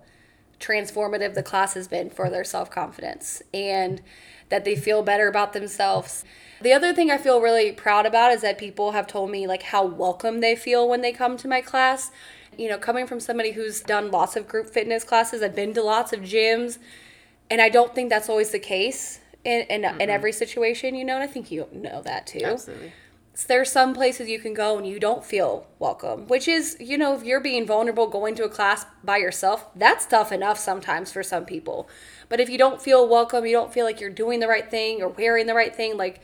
transformative 0.60 1.36
the 1.36 1.44
class 1.44 1.76
has 1.76 1.88
been 1.88 2.10
for 2.10 2.30
their 2.30 2.44
self 2.44 2.72
confidence 2.72 3.44
and 3.54 4.02
that 4.50 4.66
they 4.66 4.76
feel 4.76 5.04
better 5.04 5.28
about 5.28 5.54
themselves. 5.54 6.24
The 6.62 6.74
other 6.74 6.94
thing 6.94 7.12
I 7.12 7.18
feel 7.18 7.40
really 7.40 7.72
proud 7.72 8.08
about 8.08 8.32
is 8.32 8.42
that 8.42 8.58
people 8.58 8.94
have 8.94 9.06
told 9.06 9.30
me 9.30 9.46
like 9.46 9.62
how 9.62 9.86
welcome 9.86 10.40
they 10.40 10.56
feel 10.56 10.90
when 10.90 11.02
they 11.02 11.12
come 11.12 11.38
to 11.38 11.48
my 11.48 11.62
class. 11.62 12.12
You 12.58 12.70
know, 12.70 12.80
coming 12.80 13.06
from 13.06 13.20
somebody 13.20 13.52
who's 13.52 13.82
done 13.82 14.10
lots 14.10 14.36
of 14.36 14.48
group 14.48 14.68
fitness 14.68 15.04
classes, 15.04 15.44
I've 15.44 15.56
been 15.56 15.76
to 15.76 15.84
lots 15.84 16.14
of 16.14 16.22
gyms, 16.22 16.80
and 17.52 17.62
I 17.62 17.70
don't 17.70 17.94
think 17.94 18.10
that's 18.10 18.30
always 18.30 18.50
the 18.50 18.60
case 18.60 19.20
in 19.44 19.62
in, 19.70 19.84
mm-hmm. 19.84 20.02
in 20.02 20.10
every 20.10 20.32
situation, 20.32 20.96
you 20.96 21.06
know, 21.06 21.14
and 21.14 21.24
I 21.24 21.28
think 21.28 21.52
you 21.52 21.68
know 21.72 22.02
that 22.02 22.26
too. 22.26 22.42
Absolutely 22.44 22.94
there's 23.46 23.72
some 23.72 23.94
places 23.94 24.28
you 24.28 24.40
can 24.40 24.56
go 24.56 24.78
and 24.78 24.88
you 24.88 25.00
don't 25.00 25.24
feel 25.24 25.68
welcome, 25.78 26.28
which 26.28 26.48
is, 26.48 26.76
you 26.80 26.98
know, 26.98 27.14
if 27.16 27.24
you're 27.24 27.40
being 27.40 27.68
vulnerable 27.68 28.08
going 28.08 28.34
to 28.36 28.44
a 28.44 28.50
class 28.50 28.86
by 29.04 29.18
yourself, 29.18 29.68
that's 29.76 30.08
tough 30.08 30.32
enough 30.32 30.58
sometimes 30.58 31.12
for 31.12 31.22
some 31.22 31.46
people. 31.46 31.88
But 32.30 32.40
if 32.40 32.50
you 32.50 32.58
don't 32.58 32.82
feel 32.82 33.08
welcome, 33.08 33.46
you 33.46 33.52
don't 33.52 33.72
feel 33.72 33.86
like 33.86 34.02
you're 34.02 34.10
doing 34.10 34.40
the 34.40 34.48
right 34.48 34.70
thing 34.70 35.04
or 35.04 35.10
wearing 35.10 35.46
the 35.46 35.54
right 35.54 35.76
thing, 35.76 35.98
like 35.98 36.22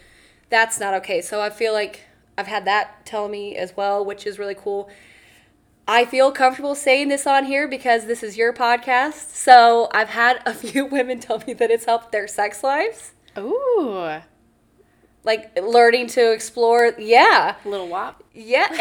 that's 0.49 0.79
not 0.79 0.95
okay. 0.95 1.21
So 1.21 1.39
I 1.39 1.51
feel 1.51 1.71
like 1.71 2.07
I've 2.35 2.47
had 2.47 2.65
that 2.65 3.05
tell 3.05 3.27
me 3.27 3.55
as 3.55 3.77
well, 3.77 4.03
which 4.03 4.25
is 4.25 4.39
really 4.39 4.55
cool. 4.55 4.89
I 5.87 6.05
feel 6.05 6.31
comfortable 6.31 6.75
saying 6.75 7.09
this 7.09 7.27
on 7.27 7.45
here 7.45 7.67
because 7.67 8.05
this 8.05 8.23
is 8.23 8.37
your 8.37 8.53
podcast. 8.53 9.35
So 9.35 9.89
I've 9.93 10.09
had 10.09 10.41
a 10.45 10.53
few 10.55 10.85
women 10.85 11.19
tell 11.19 11.43
me 11.45 11.53
that 11.53 11.69
it's 11.69 11.85
helped 11.85 12.11
their 12.11 12.27
sex 12.27 12.63
lives. 12.63 13.11
Ooh 13.37 14.21
like 15.23 15.57
learning 15.61 16.07
to 16.07 16.31
explore. 16.31 16.93
Yeah, 16.97 17.55
little 17.65 17.87
wop. 17.87 18.23
Yeah, 18.33 18.67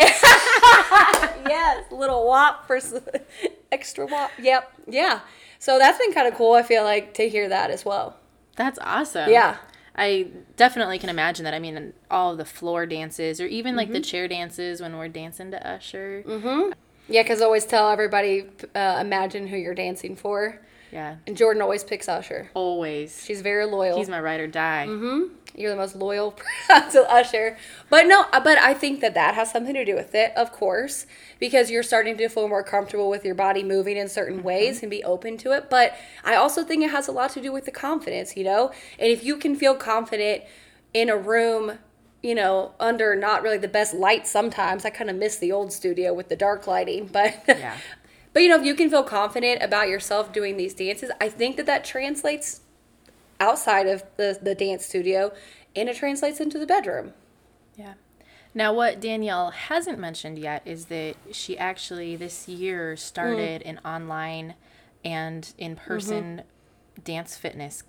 yes, 1.49 1.85
little 1.91 2.27
wop 2.27 2.67
for 2.67 2.79
extra 3.73 4.07
wop. 4.07 4.31
Yep, 4.41 4.73
yeah. 4.89 5.21
So 5.59 5.79
that's 5.79 5.99
been 5.99 6.13
kind 6.13 6.27
of 6.29 6.35
cool. 6.35 6.55
I 6.55 6.63
feel 6.63 6.85
like 6.85 7.15
to 7.15 7.29
hear 7.29 7.49
that 7.49 7.71
as 7.71 7.85
well. 7.85 8.17
That's 8.57 8.79
awesome. 8.83 9.31
Yeah. 9.31 9.57
I 9.95 10.29
definitely 10.57 10.99
can 10.99 11.11
imagine 11.11 11.45
that. 11.45 11.53
I 11.55 11.59
mean, 11.59 11.93
all 12.11 12.35
the 12.35 12.47
floor 12.47 12.87
dances 12.87 13.41
or 13.41 13.47
even 13.47 13.77
like 13.77 13.89
the 13.89 13.95
Mm-hmm. 13.99 14.03
chair 14.03 14.27
dances 14.29 14.81
when 14.81 14.97
we're 14.97 15.09
dancing 15.09 15.51
to 15.51 15.69
Usher. 15.69 16.25
Yeah, 17.09 17.23
because 17.23 17.43
always 17.43 17.67
tell 17.67 17.91
everybody, 17.91 18.47
uh, 18.75 18.99
imagine 19.01 19.49
who 19.49 19.57
you're 19.59 19.75
dancing 19.75 20.17
for. 20.17 20.61
Yeah. 20.93 21.17
And 21.27 21.37
Jordan 21.37 21.63
always 21.63 21.83
picks 21.83 22.09
Usher. 22.09 22.51
Always. 22.55 23.25
She's 23.25 23.41
very 23.41 23.65
loyal. 23.65 23.97
He's 23.97 24.11
my 24.11 24.21
ride 24.21 24.41
or 24.41 24.47
die. 24.47 24.85
You're 25.55 25.71
the 25.71 25.77
most 25.77 25.97
loyal 25.97 26.35
to 26.69 27.07
Usher. 27.11 27.57
But 27.91 28.07
no, 28.07 28.27
uh, 28.33 28.41
but 28.41 28.59
I 28.59 28.75
think 28.75 29.01
that 29.01 29.15
that 29.15 29.35
has 29.35 29.51
something 29.51 29.75
to 29.75 29.85
do 29.85 29.95
with 29.95 30.15
it, 30.15 30.33
of 30.37 30.53
course, 30.53 31.07
because 31.39 31.71
you're 31.71 31.83
starting 31.83 32.17
to 32.19 32.29
feel 32.29 32.49
more 32.49 32.63
comfortable 32.63 33.11
with 33.11 33.25
your 33.25 33.35
body 33.35 33.63
moving 33.63 33.97
in 33.97 34.09
certain 34.09 34.43
ways 34.43 34.83
and 34.83 34.91
be 34.91 35.03
open 35.05 35.37
to 35.39 35.53
it. 35.53 35.69
But 35.69 35.95
I 36.25 36.35
also 36.37 36.63
think 36.65 36.83
it 36.85 36.91
has 36.91 37.09
a 37.09 37.13
lot 37.13 37.31
to 37.33 37.41
do 37.41 37.53
with 37.53 37.65
the 37.65 37.71
confidence, 37.71 38.37
you 38.37 38.45
know? 38.45 38.71
And 38.99 39.11
if 39.11 39.25
you 39.25 39.37
can 39.37 39.57
feel 39.57 39.75
confident 39.75 40.45
in 40.95 41.09
a 41.11 41.17
room, 41.17 41.79
you 42.23 42.35
know, 42.35 42.73
under 42.81 43.15
not 43.17 43.43
really 43.43 43.59
the 43.59 43.69
best 43.69 43.93
light 43.95 44.27
sometimes, 44.27 44.85
I 44.85 44.91
kind 44.91 45.11
of 45.11 45.17
miss 45.17 45.39
the 45.39 45.53
old 45.53 45.73
studio 45.73 46.15
with 46.15 46.29
the 46.29 46.37
dark 46.37 46.67
lighting, 46.67 47.07
but 47.07 47.43
Yeah. 47.49 47.77
But 48.33 48.43
you 48.43 48.49
know, 48.49 48.59
if 48.59 48.65
you 48.65 48.75
can 48.75 48.89
feel 48.89 49.03
confident 49.03 49.63
about 49.63 49.89
yourself 49.89 50.33
doing 50.33 50.57
these 50.57 50.75
dances, 50.75 51.11
I 51.21 51.29
think 51.29 51.57
that 51.57 51.67
that 51.67 51.85
translates 51.85 52.61
outside 53.41 53.87
of 53.87 54.05
the, 54.17 54.39
the 54.41 54.55
dance 54.55 54.87
studio 54.87 55.33
and 55.75 55.89
it 55.89 55.97
translates 55.97 56.41
into 56.41 56.59
the 56.59 56.67
bedroom. 56.67 57.13
Yeah. 57.77 57.95
Now, 58.55 58.73
what 58.73 59.01
Danielle 59.01 59.51
hasn't 59.51 59.99
mentioned 59.99 60.39
yet 60.39 60.63
is 60.65 60.87
that 60.87 61.17
she 61.33 61.57
actually 61.59 62.17
this 62.17 62.49
year 62.49 62.97
started 62.97 63.63
mm. 63.63 63.69
an 63.69 63.81
online 63.85 64.55
and 65.05 65.53
in 65.59 65.77
person 65.77 66.37
mm-hmm. 66.37 67.03
dance 67.03 67.37
fitness 67.37 67.83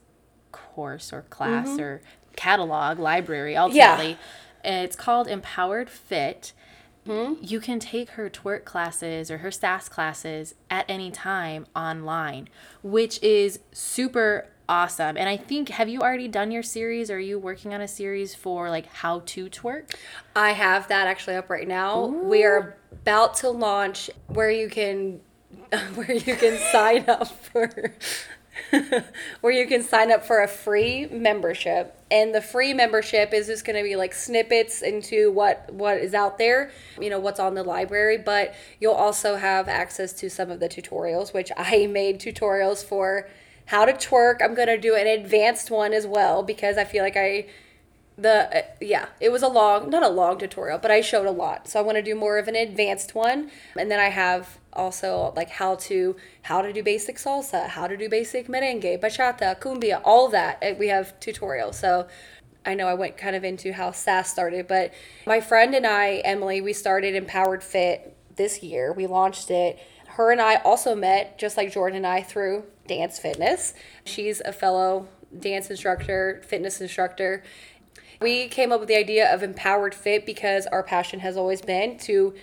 course 0.52 1.12
or 1.12 1.24
class 1.24 1.68
mm-hmm. 1.68 1.82
or 1.82 2.02
catalog 2.36 3.00
library 3.00 3.56
ultimately. 3.56 4.18
It's 4.64 4.96
called 4.96 5.28
Empowered 5.28 5.90
FITT. 5.90 6.54
Hmm? 7.06 7.34
You 7.42 7.60
can 7.60 7.80
take 7.80 8.12
her 8.12 8.30
twerk 8.30 8.64
classes 8.64 9.30
or 9.30 9.40
her 9.40 9.52
sass 9.52 9.90
classes 9.90 10.56
at 10.70 10.86
any 10.88 11.12
time 11.12 11.66
online, 11.76 12.48
which 12.82 13.22
is 13.22 13.60
super 13.72 14.48
awesome. 14.70 15.18
And 15.18 15.28
I 15.28 15.38
think, 15.38 15.70
have 15.70 15.90
you 15.90 16.00
already 16.00 16.28
done 16.28 16.52
your 16.52 16.64
series? 16.64 17.12
Are 17.12 17.20
you 17.20 17.38
working 17.38 17.74
on 17.74 17.82
a 17.82 17.88
series 17.88 18.36
for 18.36 18.70
like 18.70 18.88
how 18.88 19.20
to 19.28 19.50
twerk? 19.50 19.94
I 20.36 20.52
have 20.52 20.88
that 20.88 21.08
actually 21.08 21.36
up 21.36 21.50
right 21.50 21.68
now. 21.68 22.06
We 22.06 22.44
are 22.44 22.78
about 22.92 23.36
to 23.38 23.50
launch 23.50 24.10
where 24.28 24.52
you 24.52 24.70
can 24.70 25.20
where 25.96 26.14
you 26.14 26.36
can 26.36 26.58
sign 26.72 27.06
up 27.10 27.28
for 27.28 27.94
where 29.42 29.54
you 29.54 29.68
can 29.68 29.84
sign 29.84 30.12
up 30.12 30.26
for 30.26 30.42
a 30.42 30.48
free 30.48 31.08
membership. 31.08 31.98
And 32.12 32.34
the 32.34 32.42
free 32.42 32.74
membership 32.74 33.34
is 33.34 33.48
just 33.48 33.66
going 33.66 33.76
to 33.76 33.84
be 33.84 33.96
like 33.96 34.14
snippets 34.14 34.82
into 34.82 35.32
what 35.32 35.74
what 35.74 35.98
is 35.98 36.14
out 36.14 36.38
there 36.38 36.72
you 37.00 37.10
know 37.10 37.20
what's 37.20 37.40
on 37.40 37.56
the 37.56 37.64
library 37.64 38.18
but 38.18 38.54
you'll 38.80 38.94
also 38.94 39.36
have 39.36 39.68
access 39.68 40.14
to 40.14 40.30
some 40.30 40.52
of 40.52 40.60
the 40.60 40.70
tutorials 40.70 41.34
which 41.34 41.52
i 41.58 41.88
made 41.88 42.20
tutorials 42.20 42.86
for 42.86 43.28
how 43.66 43.86
to 43.86 43.94
twerk. 43.94 44.42
I'm 44.42 44.54
going 44.54 44.68
to 44.68 44.78
do 44.78 44.96
an 44.96 45.08
advanced 45.08 45.72
one 45.72 45.94
as 45.94 46.06
well 46.06 46.44
because 46.44 46.78
i 46.78 46.84
feel 46.84 47.04
like 47.04 47.18
i 47.18 47.48
the 48.16 48.58
uh, 48.58 48.62
yeah 48.80 49.08
it 49.20 49.32
was 49.32 49.42
a 49.42 49.48
long 49.48 49.90
not 49.90 50.04
a 50.04 50.10
long 50.10 50.38
tutorial 50.38 50.78
but 50.78 50.92
i 50.92 51.02
showed 51.02 51.26
a 51.26 51.32
lot. 51.32 51.68
So 51.68 51.80
i 51.80 51.82
want 51.82 51.98
to 51.98 52.04
do 52.04 52.16
more 52.16 52.38
of 52.38 52.48
an 52.48 52.56
advanced 52.56 53.16
one 53.16 53.50
and 53.78 53.90
then 53.90 54.00
i 54.00 54.10
have 54.10 54.60
also 54.76 55.34
like 55.36 55.50
how 55.50 55.76
to 55.76 56.16
how 56.44 56.62
to 56.62 56.74
do 56.74 56.84
basic 56.84 57.18
salsa 57.18 57.68
how 57.68 57.88
to 57.88 57.98
do 57.98 58.10
basic 58.10 58.48
merengue 58.48 59.00
bachata 59.00 59.60
cumbia 59.60 60.02
all 60.04 60.30
that 60.30 60.78
we 60.80 60.88
have 60.88 61.20
tutorials. 61.20 61.76
So 61.76 62.08
i 62.66 62.74
know 62.74 62.88
i 62.88 62.94
went 62.94 63.18
kind 63.18 63.36
of 63.36 63.44
into 63.44 63.74
how 63.74 63.92
sas 63.92 64.30
started 64.30 64.68
but 64.68 64.94
my 65.26 65.40
friend 65.42 65.76
and 65.76 65.86
i 65.86 66.22
emily 66.26 66.62
we 66.62 66.74
started 66.74 67.16
Empowered 67.16 67.64
FITT 67.64 68.16
this 68.36 68.64
year. 68.64 68.92
We 68.94 69.06
launched 69.06 69.52
it. 69.52 69.80
Her 70.08 70.32
and 70.32 70.42
i 70.42 70.56
also 70.58 70.96
met 70.96 71.38
just 71.38 71.58
like 71.58 71.72
jordan 71.72 71.98
and 71.98 72.08
i 72.08 72.22
through 72.22 72.64
dance 72.88 73.20
fitness. 73.20 73.74
She's 74.06 74.42
a 74.42 74.54
fellow 74.54 75.08
dance 75.38 75.70
instructor 75.70 76.42
fitness 76.46 76.82
instructor. 76.82 77.44
We 78.22 78.48
came 78.48 78.72
up 78.72 78.80
with 78.80 78.88
the 78.88 78.96
idea 78.96 79.34
of 79.34 79.44
Empowered 79.44 79.94
FITT 79.94 80.26
because 80.26 80.66
our 80.68 80.84
passion 80.84 81.20
has 81.20 81.36
always 81.36 81.62
been 81.62 81.98
to 82.00 82.34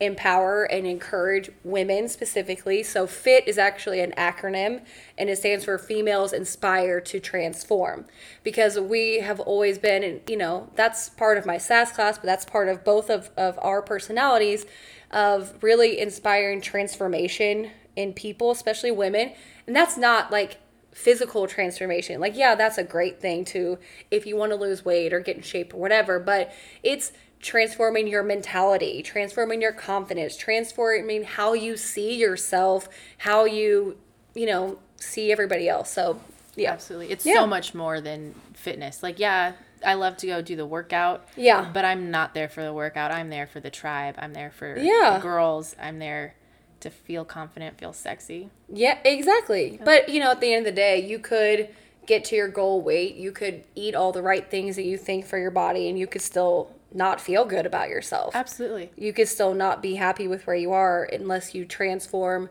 empower 0.00 0.64
and 0.64 0.86
encourage 0.86 1.50
women 1.64 2.08
specifically. 2.08 2.82
So 2.82 3.06
fit 3.06 3.48
is 3.48 3.58
actually 3.58 4.00
an 4.00 4.12
acronym 4.16 4.82
and 5.16 5.28
it 5.28 5.38
stands 5.38 5.64
for 5.64 5.76
females 5.76 6.32
Inspire 6.32 7.00
to 7.00 7.18
transform 7.18 8.06
because 8.44 8.78
we 8.78 9.20
have 9.20 9.40
always 9.40 9.78
been 9.78 10.04
and 10.04 10.20
you 10.28 10.36
know 10.36 10.70
that's 10.76 11.08
part 11.08 11.36
of 11.36 11.46
my 11.46 11.58
SASS 11.58 11.92
class 11.92 12.16
but 12.16 12.26
that's 12.26 12.44
part 12.44 12.68
of 12.68 12.84
both 12.84 13.10
of, 13.10 13.30
of 13.36 13.58
our 13.60 13.82
personalities 13.82 14.66
of 15.10 15.60
really 15.62 15.98
inspiring 15.98 16.60
transformation 16.60 17.70
in 17.96 18.12
people 18.12 18.52
especially 18.52 18.92
women 18.92 19.32
and 19.66 19.74
that's 19.74 19.96
not 19.96 20.30
like 20.30 20.58
physical 20.98 21.46
transformation. 21.46 22.20
Like, 22.20 22.36
yeah, 22.36 22.56
that's 22.56 22.76
a 22.76 22.82
great 22.82 23.20
thing 23.20 23.44
to 23.46 23.78
if 24.10 24.26
you 24.26 24.36
want 24.36 24.50
to 24.50 24.56
lose 24.56 24.84
weight 24.84 25.12
or 25.12 25.20
get 25.20 25.36
in 25.36 25.42
shape 25.42 25.72
or 25.72 25.76
whatever, 25.76 26.18
but 26.18 26.52
it's 26.82 27.12
transforming 27.40 28.06
your 28.06 28.22
mentality, 28.22 29.02
transforming 29.02 29.62
your 29.62 29.72
confidence, 29.72 30.36
transforming 30.36 31.22
how 31.24 31.52
you 31.52 31.76
see 31.76 32.14
yourself, 32.16 32.88
how 33.18 33.44
you, 33.44 33.96
you 34.34 34.46
know, 34.46 34.78
see 34.96 35.30
everybody 35.30 35.68
else. 35.68 35.90
So, 35.90 36.20
yeah. 36.56 36.72
Absolutely. 36.72 37.10
It's 37.12 37.24
Yeah. 37.24 37.34
so 37.34 37.46
much 37.46 37.74
more 37.74 38.00
than 38.00 38.34
fitness. 38.54 39.02
Like, 39.02 39.18
yeah, 39.20 39.52
I 39.84 39.94
love 39.94 40.16
to 40.18 40.26
go 40.26 40.42
do 40.42 40.56
the 40.56 40.66
workout. 40.66 41.28
Yeah. 41.36 41.70
But 41.72 41.84
I'm 41.84 42.10
not 42.10 42.34
there 42.34 42.48
for 42.48 42.64
the 42.64 42.72
workout. 42.72 43.12
I'm 43.12 43.30
there 43.30 43.46
for 43.46 43.60
the 43.60 43.70
tribe. 43.70 44.16
I'm 44.18 44.32
there 44.32 44.50
for 44.50 44.76
Yeah. 44.76 45.14
the 45.14 45.22
girls. 45.22 45.76
I'm 45.80 46.00
there 46.00 46.34
to 46.80 46.90
feel 46.90 47.24
confident, 47.24 47.78
feel 47.78 47.92
sexy. 47.92 48.50
Yeah, 48.68 48.98
exactly. 49.04 49.80
But, 49.84 50.08
you 50.08 50.20
know, 50.20 50.30
at 50.32 50.40
the 50.40 50.52
end 50.52 50.66
of 50.66 50.74
the 50.74 50.76
day, 50.80 51.00
you 51.00 51.18
could 51.18 51.68
get 52.06 52.24
to 52.24 52.36
your 52.36 52.48
goal 52.48 52.80
weight, 52.80 53.16
you 53.16 53.30
could 53.30 53.62
eat 53.74 53.94
all 53.94 54.12
the 54.12 54.22
right 54.22 54.50
things 54.50 54.76
that 54.76 54.84
you 54.84 54.96
think 54.96 55.26
for 55.26 55.38
your 55.38 55.50
body, 55.50 55.88
and 55.88 55.98
you 55.98 56.06
could 56.06 56.22
still 56.22 56.70
not 56.92 57.20
feel 57.20 57.44
good 57.44 57.66
about 57.66 57.88
yourself. 57.88 58.34
Absolutely. 58.34 58.90
you 58.96 59.12
could 59.12 59.28
still 59.28 59.54
not 59.54 59.82
be 59.82 59.96
happy 59.96 60.26
with 60.26 60.46
where 60.46 60.56
you 60.56 60.72
are 60.72 61.04
unless 61.12 61.54
you 61.54 61.64
transform 61.64 62.48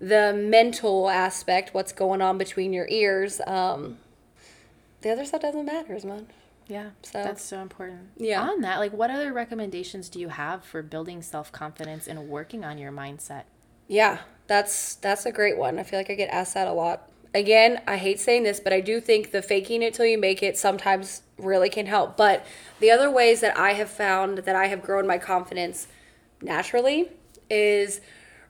the 0.00 0.32
mental 0.32 1.08
aspect, 1.10 1.74
what's 1.74 1.92
going 1.92 2.22
on 2.22 2.38
between 2.38 2.72
your 2.72 2.86
ears. 2.88 3.40
Um, 3.46 3.98
the 5.02 5.10
other 5.10 5.24
stuff 5.24 5.42
doesn't 5.42 5.64
matter 5.66 5.94
as 5.94 6.04
much. 6.04 6.24
Yeah. 6.68 6.90
So- 7.02 7.22
that's 7.22 7.42
so 7.42 7.60
important. 7.60 8.08
Yeah. 8.16 8.42
On 8.42 8.60
that, 8.60 8.78
like, 8.78 8.92
what 8.92 9.10
other 9.10 9.32
recommendations 9.32 10.08
do 10.08 10.20
you 10.20 10.28
have 10.28 10.64
for 10.64 10.82
building 10.82 11.20
self 11.22 11.50
confidence 11.50 12.06
and 12.06 12.28
working 12.28 12.64
on 12.64 12.78
your 12.78 12.92
mindset? 12.92 13.44
Yeah, 13.88 14.18
that's 14.46 14.94
that's 14.94 15.26
a 15.26 15.32
great 15.32 15.58
one. 15.58 15.78
I 15.78 15.82
feel 15.82 15.98
like 15.98 16.10
I 16.10 16.14
get 16.14 16.30
asked 16.30 16.54
that 16.54 16.68
a 16.68 16.72
lot. 16.72 17.10
Again, 17.34 17.80
I 17.86 17.96
hate 17.96 18.20
saying 18.20 18.44
this, 18.44 18.60
but 18.60 18.72
I 18.72 18.80
do 18.80 19.00
think 19.00 19.32
the 19.32 19.42
faking 19.42 19.82
it 19.82 19.94
till 19.94 20.06
you 20.06 20.16
make 20.18 20.42
it 20.42 20.56
sometimes 20.56 21.22
really 21.44 21.70
can 21.70 21.86
help. 21.86 22.16
But 22.16 22.46
the 22.78 22.90
other 22.90 23.10
ways 23.10 23.40
that 23.40 23.56
I 23.56 23.72
have 23.74 23.90
found 23.90 24.38
that 24.38 24.56
I 24.56 24.66
have 24.66 24.82
grown 24.82 25.06
my 25.06 25.18
confidence 25.18 25.86
naturally 26.42 27.10
is 27.48 28.00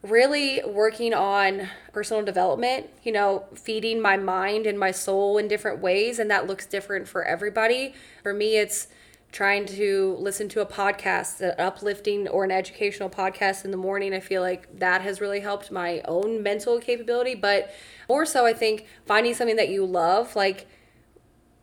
really 0.03 0.61
working 0.65 1.13
on 1.13 1.67
personal 1.93 2.23
development, 2.23 2.89
you 3.03 3.11
know, 3.11 3.45
feeding 3.53 4.01
my 4.01 4.17
mind 4.17 4.65
and 4.65 4.79
my 4.79 4.91
soul 4.91 5.37
in 5.37 5.47
different 5.47 5.79
ways 5.79 6.17
and 6.17 6.31
that 6.31 6.47
looks 6.47 6.65
different 6.65 7.07
for 7.07 7.23
everybody. 7.23 7.93
For 8.23 8.33
me 8.33 8.57
it's 8.57 8.87
trying 9.31 9.65
to 9.65 10.17
listen 10.19 10.49
to 10.49 10.61
a 10.61 10.65
podcast, 10.65 11.39
an 11.39 11.53
uplifting 11.57 12.27
or 12.27 12.43
an 12.43 12.51
educational 12.51 13.09
podcast 13.09 13.63
in 13.63 13.71
the 13.71 13.77
morning. 13.77 14.13
I 14.13 14.19
feel 14.19 14.41
like 14.41 14.79
that 14.79 15.01
has 15.01 15.21
really 15.21 15.39
helped 15.39 15.71
my 15.71 16.01
own 16.05 16.43
mental 16.43 16.79
capability, 16.79 17.35
but 17.35 17.73
more 18.09 18.25
so 18.25 18.45
I 18.45 18.53
think 18.53 18.87
finding 19.05 19.33
something 19.33 19.55
that 19.55 19.69
you 19.69 19.85
love 19.85 20.35
like 20.35 20.67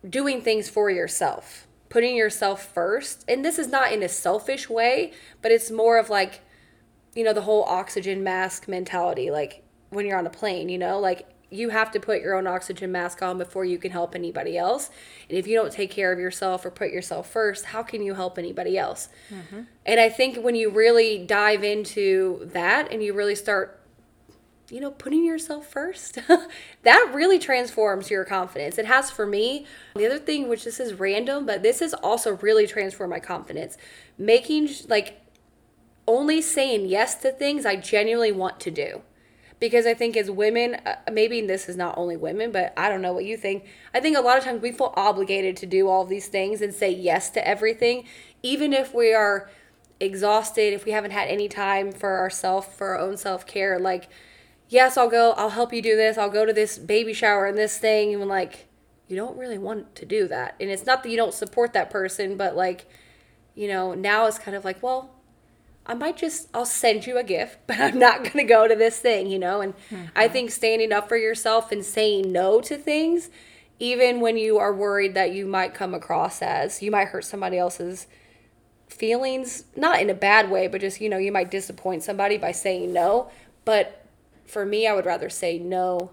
doing 0.07 0.41
things 0.41 0.69
for 0.69 0.89
yourself, 0.89 1.67
putting 1.89 2.15
yourself 2.15 2.73
first. 2.73 3.25
And 3.27 3.43
this 3.43 3.59
is 3.59 3.67
not 3.67 3.91
in 3.91 4.03
a 4.03 4.09
selfish 4.09 4.69
way, 4.69 5.13
but 5.41 5.51
it's 5.51 5.71
more 5.71 5.97
of 5.97 6.09
like, 6.09 6.41
you 7.15 7.23
know, 7.23 7.33
the 7.33 7.41
whole 7.41 7.63
oxygen 7.63 8.23
mask 8.23 8.67
mentality. 8.67 9.31
Like 9.31 9.63
when 9.89 10.05
you're 10.05 10.17
on 10.17 10.27
a 10.27 10.31
plane, 10.31 10.69
you 10.69 10.77
know, 10.77 10.99
like 10.99 11.27
you 11.51 11.69
have 11.69 11.91
to 11.91 11.99
put 11.99 12.21
your 12.21 12.35
own 12.35 12.45
oxygen 12.45 12.91
mask 12.91 13.21
on 13.21 13.37
before 13.37 13.65
you 13.65 13.77
can 13.79 13.91
help 13.91 14.13
anybody 14.13 14.57
else. 14.57 14.91
And 15.27 15.37
if 15.37 15.47
you 15.47 15.55
don't 15.55 15.71
take 15.71 15.89
care 15.89 16.11
of 16.11 16.19
yourself 16.19 16.63
or 16.63 16.69
put 16.69 16.91
yourself 16.91 17.29
first, 17.29 17.65
how 17.65 17.81
can 17.81 18.03
you 18.03 18.13
help 18.13 18.37
anybody 18.37 18.77
else? 18.77 19.09
Mm-hmm. 19.33 19.61
And 19.85 19.99
I 19.99 20.09
think 20.09 20.43
when 20.43 20.55
you 20.55 20.69
really 20.69 21.25
dive 21.25 21.63
into 21.63 22.47
that 22.53 22.91
and 22.91 23.03
you 23.03 23.13
really 23.13 23.35
start 23.35 23.78
you 24.71 24.79
know, 24.79 24.91
putting 24.91 25.25
yourself 25.25 25.67
first, 25.67 26.19
that 26.83 27.11
really 27.13 27.39
transforms 27.39 28.09
your 28.09 28.23
confidence. 28.25 28.77
It 28.77 28.85
has 28.85 29.09
for 29.09 29.25
me. 29.25 29.65
The 29.95 30.05
other 30.05 30.19
thing, 30.19 30.47
which 30.47 30.63
this 30.63 30.79
is 30.79 30.93
random, 30.93 31.45
but 31.45 31.63
this 31.63 31.79
has 31.79 31.93
also 31.93 32.35
really 32.37 32.67
transformed 32.67 33.11
my 33.11 33.19
confidence. 33.19 33.77
Making 34.17 34.69
like 34.87 35.21
only 36.07 36.41
saying 36.41 36.85
yes 36.87 37.15
to 37.15 37.31
things 37.31 37.65
I 37.65 37.75
genuinely 37.75 38.31
want 38.31 38.59
to 38.61 38.71
do. 38.71 39.01
because 39.59 39.85
I 39.85 39.93
think 39.93 40.15
as 40.15 40.31
women, 40.31 40.75
uh, 40.85 40.95
maybe 41.11 41.41
this 41.45 41.67
is 41.67 41.75
not 41.75 41.97
only 41.97 42.15
women, 42.15 42.51
but 42.51 42.73
I 42.77 42.89
don't 42.89 43.01
know 43.01 43.11
what 43.13 43.25
you 43.25 43.35
think. 43.37 43.65
I 43.93 43.99
think 43.99 44.17
a 44.17 44.21
lot 44.21 44.37
of 44.37 44.43
times 44.43 44.61
we 44.61 44.71
feel 44.71 44.93
obligated 44.95 45.57
to 45.57 45.65
do 45.65 45.89
all 45.89 46.05
these 46.05 46.27
things 46.27 46.61
and 46.61 46.73
say 46.73 46.89
yes 46.91 47.29
to 47.31 47.45
everything, 47.45 48.05
even 48.41 48.71
if 48.71 48.93
we 48.93 49.13
are 49.13 49.49
exhausted, 49.99 50.73
if 50.73 50.85
we 50.85 50.91
haven't 50.91 51.11
had 51.11 51.27
any 51.27 51.49
time 51.49 51.91
for 51.91 52.17
ourselves, 52.19 52.67
for 52.73 52.95
our 52.95 52.99
own 52.99 53.17
self 53.17 53.45
care. 53.45 53.77
Like, 53.79 54.09
yes, 54.69 54.97
I'll 54.97 55.09
go, 55.09 55.31
I'll 55.31 55.49
help 55.49 55.73
you 55.73 55.81
do 55.81 55.95
this, 55.95 56.17
I'll 56.17 56.29
go 56.29 56.45
to 56.45 56.53
this 56.53 56.77
baby 56.77 57.13
shower 57.13 57.45
and 57.45 57.57
this 57.57 57.77
thing. 57.77 58.13
And 58.13 58.27
like, 58.27 58.67
you 59.07 59.15
don't 59.15 59.37
really 59.37 59.57
want 59.57 59.95
to 59.95 60.05
do 60.05 60.27
that. 60.27 60.55
And 60.59 60.69
it's 60.69 60.85
not 60.85 61.03
that 61.03 61.09
you 61.09 61.17
don't 61.17 61.33
support 61.33 61.73
that 61.73 61.89
person, 61.89 62.37
but 62.37 62.55
like, 62.55 62.85
you 63.55 63.67
know, 63.67 63.93
now 63.93 64.27
it's 64.27 64.39
kind 64.39 64.55
of 64.55 64.63
like, 64.63 64.81
well, 64.81 65.09
I 65.85 65.95
might 65.95 66.17
just 66.17 66.49
I'll 66.53 66.65
send 66.65 67.07
you 67.07 67.17
a 67.17 67.23
gift, 67.23 67.57
but 67.67 67.79
I'm 67.79 67.99
not 67.99 68.19
going 68.23 68.37
to 68.37 68.43
go 68.43 68.67
to 68.67 68.75
this 68.75 68.99
thing, 68.99 69.27
you 69.27 69.39
know? 69.39 69.61
And 69.61 69.75
mm-hmm. 69.91 70.05
I 70.15 70.27
think 70.27 70.51
standing 70.51 70.93
up 70.93 71.09
for 71.09 71.17
yourself 71.17 71.71
and 71.71 71.83
saying 71.83 72.31
no 72.31 72.61
to 72.61 72.77
things 72.77 73.29
even 73.79 74.19
when 74.19 74.37
you 74.37 74.57
are 74.57 74.73
worried 74.73 75.13
that 75.15 75.31
you 75.31 75.47
might 75.47 75.73
come 75.73 75.93
across 75.93 76.41
as 76.41 76.81
you 76.81 76.91
might 76.91 77.07
hurt 77.07 77.23
somebody 77.23 77.57
else's 77.57 78.07
feelings, 78.87 79.63
not 79.75 80.01
in 80.01 80.09
a 80.09 80.13
bad 80.13 80.51
way, 80.51 80.67
but 80.67 80.81
just, 80.81 80.99
you 80.99 81.09
know, 81.09 81.17
you 81.17 81.31
might 81.31 81.49
disappoint 81.49 82.03
somebody 82.03 82.37
by 82.37 82.51
saying 82.51 82.91
no, 82.91 83.31
but 83.63 83.98
for 84.49 84.65
me 84.65 84.87
I 84.87 84.93
would 84.93 85.05
rather 85.05 85.29
say 85.29 85.59
no 85.59 86.11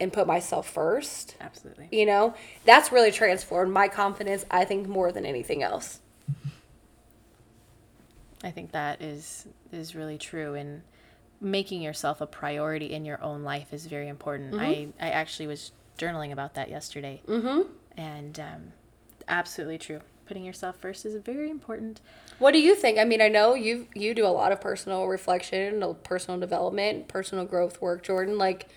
and 0.00 0.12
put 0.12 0.26
myself 0.26 0.68
first. 0.68 1.36
Absolutely. 1.40 1.88
You 1.90 2.06
know, 2.06 2.34
that's 2.64 2.92
really 2.92 3.10
transformed 3.10 3.72
my 3.72 3.88
confidence, 3.88 4.44
I 4.50 4.64
think, 4.64 4.86
more 4.86 5.12
than 5.12 5.26
anything 5.26 5.62
else. 5.62 6.00
I 8.42 8.50
think 8.50 8.72
that 8.72 9.02
is 9.02 9.46
is 9.72 9.94
really 9.94 10.16
true 10.16 10.54
and 10.54 10.82
making 11.40 11.82
yourself 11.82 12.20
a 12.20 12.26
priority 12.26 12.92
in 12.92 13.04
your 13.04 13.22
own 13.22 13.42
life 13.42 13.72
is 13.72 13.86
very 13.86 14.08
important. 14.08 14.52
Mm-hmm. 14.52 14.60
I 15.00 15.06
I 15.08 15.10
actually 15.10 15.48
was 15.48 15.72
journaling 15.98 16.32
about 16.32 16.54
that 16.54 16.70
yesterday. 16.70 17.20
Mm-hmm. 17.26 17.62
And 17.96 18.38
um, 18.38 18.72
absolutely 19.26 19.78
true. 19.78 20.00
Putting 20.28 20.44
yourself 20.44 20.76
first 20.76 21.06
is 21.06 21.14
very 21.22 21.50
important. 21.50 22.00
What 22.38 22.52
do 22.52 22.60
you 22.60 22.74
think? 22.74 22.98
I 22.98 23.04
mean, 23.04 23.20
I 23.20 23.28
know 23.28 23.54
you 23.54 23.88
you 23.94 24.14
do 24.14 24.26
a 24.26 24.28
lot 24.28 24.52
of 24.52 24.60
personal 24.60 25.06
reflection, 25.06 25.96
personal 26.04 26.38
development, 26.38 27.08
personal 27.08 27.44
growth 27.44 27.80
work, 27.80 28.02
Jordan. 28.02 28.38
Like, 28.38 28.68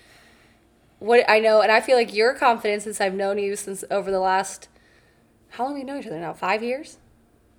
what 0.98 1.28
I 1.28 1.38
know, 1.38 1.60
and 1.60 1.70
I 1.70 1.80
feel 1.80 1.96
like 1.96 2.14
your 2.14 2.34
confidence 2.34 2.84
since 2.84 3.00
I've 3.00 3.14
known 3.14 3.38
you 3.38 3.54
since 3.54 3.84
over 3.90 4.10
the 4.10 4.18
last, 4.18 4.68
how 5.50 5.64
long 5.64 5.74
we 5.74 5.84
know 5.84 5.98
each 5.98 6.06
other 6.06 6.18
now? 6.18 6.32
Five 6.32 6.62
years, 6.62 6.96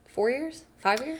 four 0.07 0.29
years, 0.29 0.65
five 0.79 1.05
years 1.05 1.19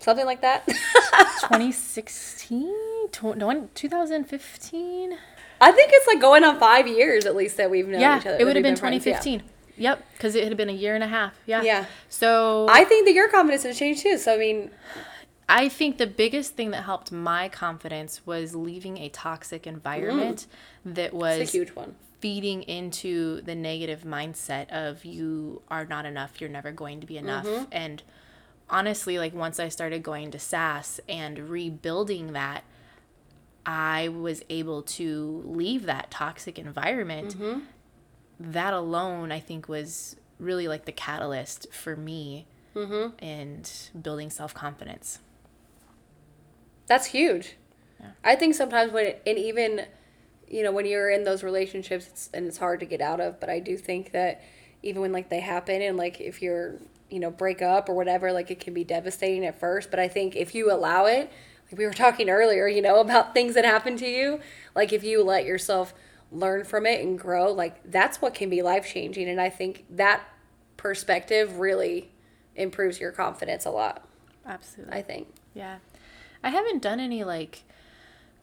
something 0.00 0.26
like 0.26 0.40
that. 0.40 0.66
2016, 0.66 2.74
2015. 3.12 5.18
I 5.62 5.72
think 5.72 5.90
it's 5.92 6.06
like 6.06 6.20
going 6.20 6.42
on 6.42 6.58
five 6.58 6.88
years 6.88 7.26
at 7.26 7.36
least 7.36 7.58
that 7.58 7.70
we've 7.70 7.86
known 7.86 8.00
yeah, 8.00 8.18
each 8.18 8.26
other. 8.26 8.38
it 8.40 8.44
would 8.44 8.56
have 8.56 8.62
been 8.62 8.74
2015. 8.74 9.40
Friends, 9.40 9.50
yeah. 9.50 9.59
Yep, 9.76 10.04
because 10.12 10.34
it 10.34 10.44
had 10.44 10.56
been 10.56 10.68
a 10.68 10.74
year 10.74 10.94
and 10.94 11.04
a 11.04 11.08
half. 11.08 11.34
Yeah. 11.46 11.62
Yeah. 11.62 11.86
So 12.08 12.66
I 12.70 12.84
think 12.84 13.06
that 13.06 13.12
your 13.12 13.28
confidence 13.28 13.62
has 13.64 13.78
changed 13.78 14.02
too. 14.02 14.18
So 14.18 14.34
I 14.34 14.38
mean, 14.38 14.70
I 15.48 15.68
think 15.68 15.98
the 15.98 16.06
biggest 16.06 16.54
thing 16.54 16.70
that 16.70 16.84
helped 16.84 17.10
my 17.10 17.48
confidence 17.48 18.26
was 18.26 18.54
leaving 18.54 18.98
a 18.98 19.08
toxic 19.08 19.66
environment 19.66 20.46
mm. 20.86 20.94
that 20.94 21.12
was 21.12 21.40
it's 21.40 21.54
a 21.54 21.58
huge 21.58 21.70
one. 21.70 21.96
Feeding 22.20 22.62
into 22.64 23.40
the 23.42 23.54
negative 23.54 24.02
mindset 24.02 24.70
of 24.70 25.04
you 25.04 25.62
are 25.68 25.86
not 25.86 26.04
enough, 26.04 26.40
you're 26.40 26.50
never 26.50 26.70
going 26.70 27.00
to 27.00 27.06
be 27.06 27.16
enough, 27.16 27.46
mm-hmm. 27.46 27.64
and 27.72 28.02
honestly, 28.68 29.18
like 29.18 29.34
once 29.34 29.58
I 29.58 29.68
started 29.68 30.02
going 30.02 30.30
to 30.30 30.38
SASS 30.38 31.00
and 31.08 31.38
rebuilding 31.50 32.32
that, 32.32 32.62
I 33.66 34.08
was 34.08 34.42
able 34.48 34.82
to 34.82 35.42
leave 35.44 35.86
that 35.86 36.10
toxic 36.10 36.58
environment. 36.58 37.36
Mm-hmm. 37.36 37.60
That 38.40 38.72
alone, 38.72 39.30
I 39.30 39.38
think, 39.38 39.68
was 39.68 40.16
really 40.38 40.66
like 40.66 40.86
the 40.86 40.92
catalyst 40.92 41.72
for 41.72 41.94
me 41.94 42.46
mm-hmm. 42.74 43.14
and 43.24 43.70
building 44.00 44.30
self 44.30 44.54
confidence. 44.54 45.18
That's 46.86 47.06
huge. 47.06 47.56
Yeah. 48.00 48.10
I 48.24 48.34
think 48.34 48.54
sometimes 48.54 48.92
when, 48.92 49.06
it, 49.06 49.22
and 49.26 49.38
even, 49.38 49.82
you 50.48 50.62
know, 50.62 50.72
when 50.72 50.86
you're 50.86 51.10
in 51.10 51.24
those 51.24 51.44
relationships 51.44 52.08
it's, 52.08 52.30
and 52.32 52.46
it's 52.46 52.56
hard 52.56 52.80
to 52.80 52.86
get 52.86 53.00
out 53.00 53.20
of, 53.20 53.38
but 53.38 53.50
I 53.50 53.60
do 53.60 53.76
think 53.76 54.12
that 54.12 54.42
even 54.82 55.02
when 55.02 55.12
like 55.12 55.28
they 55.28 55.40
happen 55.40 55.82
and 55.82 55.96
like 55.96 56.20
if 56.20 56.42
you're 56.42 56.78
you 57.10 57.20
know 57.20 57.30
break 57.30 57.60
up 57.60 57.88
or 57.88 57.94
whatever 57.94 58.32
like 58.32 58.50
it 58.50 58.60
can 58.60 58.72
be 58.72 58.84
devastating 58.84 59.44
at 59.44 59.58
first 59.58 59.90
but 59.90 59.98
i 59.98 60.08
think 60.08 60.36
if 60.36 60.54
you 60.54 60.72
allow 60.72 61.06
it 61.06 61.30
like 61.70 61.78
we 61.78 61.84
were 61.84 61.92
talking 61.92 62.30
earlier 62.30 62.66
you 62.66 62.80
know 62.80 63.00
about 63.00 63.34
things 63.34 63.54
that 63.54 63.64
happen 63.64 63.96
to 63.96 64.08
you 64.08 64.40
like 64.74 64.92
if 64.92 65.04
you 65.04 65.22
let 65.22 65.44
yourself 65.44 65.92
learn 66.32 66.64
from 66.64 66.86
it 66.86 67.04
and 67.04 67.18
grow 67.18 67.52
like 67.52 67.80
that's 67.90 68.22
what 68.22 68.34
can 68.34 68.48
be 68.48 68.62
life 68.62 68.86
changing 68.86 69.28
and 69.28 69.40
i 69.40 69.48
think 69.48 69.84
that 69.90 70.22
perspective 70.76 71.58
really 71.58 72.10
improves 72.54 73.00
your 73.00 73.10
confidence 73.10 73.64
a 73.64 73.70
lot 73.70 74.06
absolutely 74.46 74.94
i 74.94 75.02
think 75.02 75.26
yeah 75.54 75.78
i 76.44 76.50
haven't 76.50 76.80
done 76.80 77.00
any 77.00 77.24
like 77.24 77.64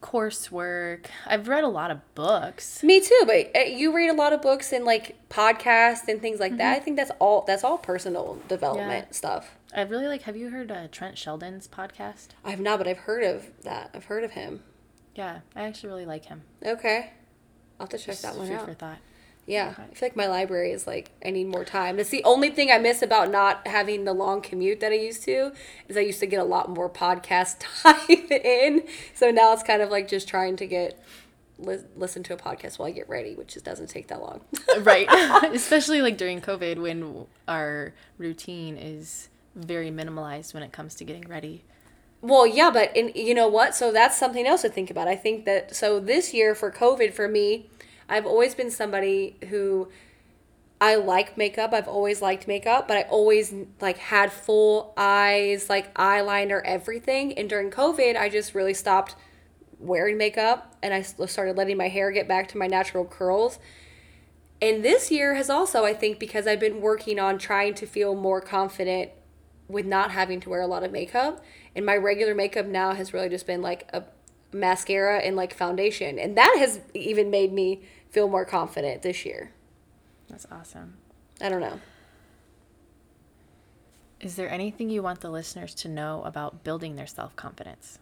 coursework. 0.02 1.06
I've 1.26 1.48
read 1.48 1.64
a 1.64 1.68
lot 1.68 1.92
of 1.92 2.16
books. 2.16 2.84
Me 2.84 3.00
too, 3.00 3.24
but 3.26 3.52
uh, 3.56 3.60
you 3.62 3.96
read 3.96 4.10
a 4.10 4.14
lot 4.14 4.34
of 4.34 4.42
books 4.42 4.72
and 4.72 4.86
like 4.86 5.16
podcasts 5.30 6.08
and 6.08 6.22
things 6.22 6.40
like 6.40 6.52
mm-hmm. 6.52 6.60
that. 6.60 6.78
I 6.78 6.80
think 6.80 6.98
that's 6.98 7.12
all 7.20 7.44
that's 7.48 7.64
all 7.64 7.78
personal 7.78 8.40
development 8.48 9.08
yeah. 9.10 9.16
stuff. 9.16 9.58
I 9.76 9.82
really 9.82 10.08
like 10.08 10.24
have 10.24 10.38
you 10.38 10.50
heard 10.50 10.72
uh, 10.72 10.88
Trent 10.92 11.18
Shelton's 11.18 11.68
podcast? 11.68 12.30
I 12.44 12.52
have 12.52 12.60
not, 12.60 12.78
but 12.78 12.88
I've 12.88 13.00
heard 13.00 13.24
of 13.24 13.48
that. 13.64 13.92
I've 13.94 14.06
heard 14.06 14.24
of 14.24 14.32
him. 14.32 14.64
Yeah, 15.16 15.40
I 15.56 15.64
actually 15.64 15.90
really 15.90 16.06
like 16.06 16.26
him. 16.26 16.44
Okay. 16.64 17.12
I'll 17.80 17.86
have 17.86 17.90
to 17.90 17.98
check 17.98 18.06
Just 18.14 18.22
that 18.24 18.36
one 18.36 18.48
food 18.48 18.56
out. 18.56 18.66
for 18.66 18.74
thought. 18.74 18.98
Yeah, 19.46 19.76
I 19.78 19.94
feel 19.94 20.10
like 20.10 20.18
my 20.18 20.28
library 20.28 20.72
is 20.72 20.86
like 20.86 21.12
I 21.26 21.30
need 21.32 21.48
more 21.48 21.64
time. 21.64 22.00
It's 22.00 22.10
the 22.10 22.24
only 22.26 22.50
thing 22.50 22.70
I 22.70 22.80
miss 22.80 23.02
about 23.02 23.32
not 23.32 23.66
having 23.66 24.04
the 24.04 24.12
long 24.14 24.42
commute 24.42 24.82
that 24.82 24.92
I 24.92 24.96
used 24.96 25.24
to 25.24 25.54
is 25.88 25.96
I 25.96 26.02
used 26.02 26.20
to 26.20 26.26
get 26.26 26.42
a 26.42 26.44
lot 26.44 26.70
more 26.70 26.90
podcast 26.90 27.60
time 27.84 28.28
in. 28.30 28.84
So 29.14 29.32
now 29.32 29.54
it's 29.54 29.64
kind 29.64 29.82
of 29.82 29.90
like 29.90 30.10
just 30.10 30.28
trying 30.28 30.58
to 30.58 30.68
get 30.68 31.02
li- 31.60 31.78
listen 31.96 32.24
to 32.24 32.34
a 32.34 32.38
podcast 32.38 32.78
while 32.78 32.90
I 32.90 32.92
get 32.92 33.08
ready, 33.08 33.36
which 33.36 33.54
just 33.54 33.64
doesn't 33.64 33.88
take 33.88 34.08
that 34.10 34.20
long. 34.22 34.42
right. 34.80 35.08
Especially 35.54 36.02
like 36.02 36.18
during 36.18 36.42
COVID 36.42 36.80
when 36.80 37.26
our 37.48 37.94
routine 38.18 38.76
is 38.76 39.30
very 39.56 39.90
minimalized 39.92 40.54
when 40.54 40.62
it 40.62 40.74
comes 40.74 40.94
to 40.96 41.06
getting 41.06 41.26
ready. 41.28 41.64
Well, 42.22 42.48
yeah, 42.48 42.72
but 42.72 42.96
and 42.98 43.16
you 43.16 43.34
know 43.34 43.48
what? 43.48 43.76
So 43.76 43.92
that's 43.92 44.18
something 44.18 44.46
else 44.48 44.64
to 44.64 44.70
think 44.70 44.90
about. 44.90 45.08
I 45.08 45.16
think 45.16 45.46
that 45.46 45.76
so 45.76 46.00
this 46.00 46.34
year 46.34 46.56
for 46.56 46.72
COVID 46.72 47.14
for 47.14 47.28
me, 47.28 47.70
I've 48.10 48.26
always 48.26 48.56
been 48.56 48.72
somebody 48.72 49.38
who 49.50 49.90
I 50.80 50.96
like 50.96 51.38
makeup. 51.38 51.74
I've 51.74 51.88
always 51.88 52.22
liked 52.22 52.48
makeup, 52.48 52.88
but 52.88 52.98
I 52.98 53.02
always 53.04 53.54
like 53.82 53.98
had 53.98 54.32
full 54.32 54.94
eyes, 54.98 55.70
like 55.70 55.94
eyeliner, 55.96 56.62
everything. 56.64 57.38
And 57.38 57.50
during 57.50 57.72
COVID, 57.72 58.16
I 58.16 58.30
just 58.30 58.56
really 58.56 58.74
stopped 58.74 59.16
wearing 59.80 60.18
makeup 60.18 60.76
and 60.82 60.94
I 60.94 61.02
started 61.02 61.56
letting 61.56 61.78
my 61.78 61.88
hair 61.88 62.12
get 62.12 62.28
back 62.28 62.48
to 62.50 62.58
my 62.58 62.68
natural 62.68 63.06
curls. 63.06 63.60
And 64.60 64.84
this 64.84 65.12
year 65.12 65.36
has 65.36 65.50
also, 65.52 65.86
I 65.86 65.94
think, 65.94 66.18
because 66.20 66.48
I've 66.48 66.60
been 66.60 66.82
working 66.82 67.20
on 67.20 67.38
trying 67.38 67.76
to 67.76 67.86
feel 67.86 68.16
more 68.16 68.42
confident 68.42 69.12
with 69.68 69.86
not 69.86 70.12
having 70.12 70.40
to 70.42 70.50
wear 70.50 70.62
a 70.62 70.68
lot 70.68 70.84
of 70.84 70.92
makeup. 70.92 71.44
And 71.76 71.86
my 71.86 71.96
regular 71.96 72.34
makeup 72.34 72.66
now 72.66 72.94
has 72.94 73.14
really 73.14 73.30
just 73.30 73.46
been 73.46 73.62
like 73.62 73.90
a 73.94 74.04
mascara 74.52 75.20
and 75.20 75.36
like 75.36 75.54
foundation. 75.54 76.18
And 76.18 76.38
that 76.38 76.56
has 76.60 76.80
even 76.94 77.30
made 77.30 77.52
me 77.52 77.84
feel 78.10 78.28
more 78.28 78.46
confident 78.46 79.02
this 79.02 79.26
year. 79.26 79.52
That's 80.30 80.48
awesome. 80.52 80.98
I 81.42 81.50
don't 81.50 81.62
know. 81.62 81.80
Is 84.20 84.36
there 84.36 84.50
anything 84.50 84.90
you 84.90 85.04
want 85.04 85.22
the 85.22 85.30
listeners 85.30 85.76
to 85.76 85.88
know 85.88 86.24
about 86.24 86.64
building 86.64 86.96
their 86.96 87.06
self 87.06 87.36
confidence? 87.36 88.00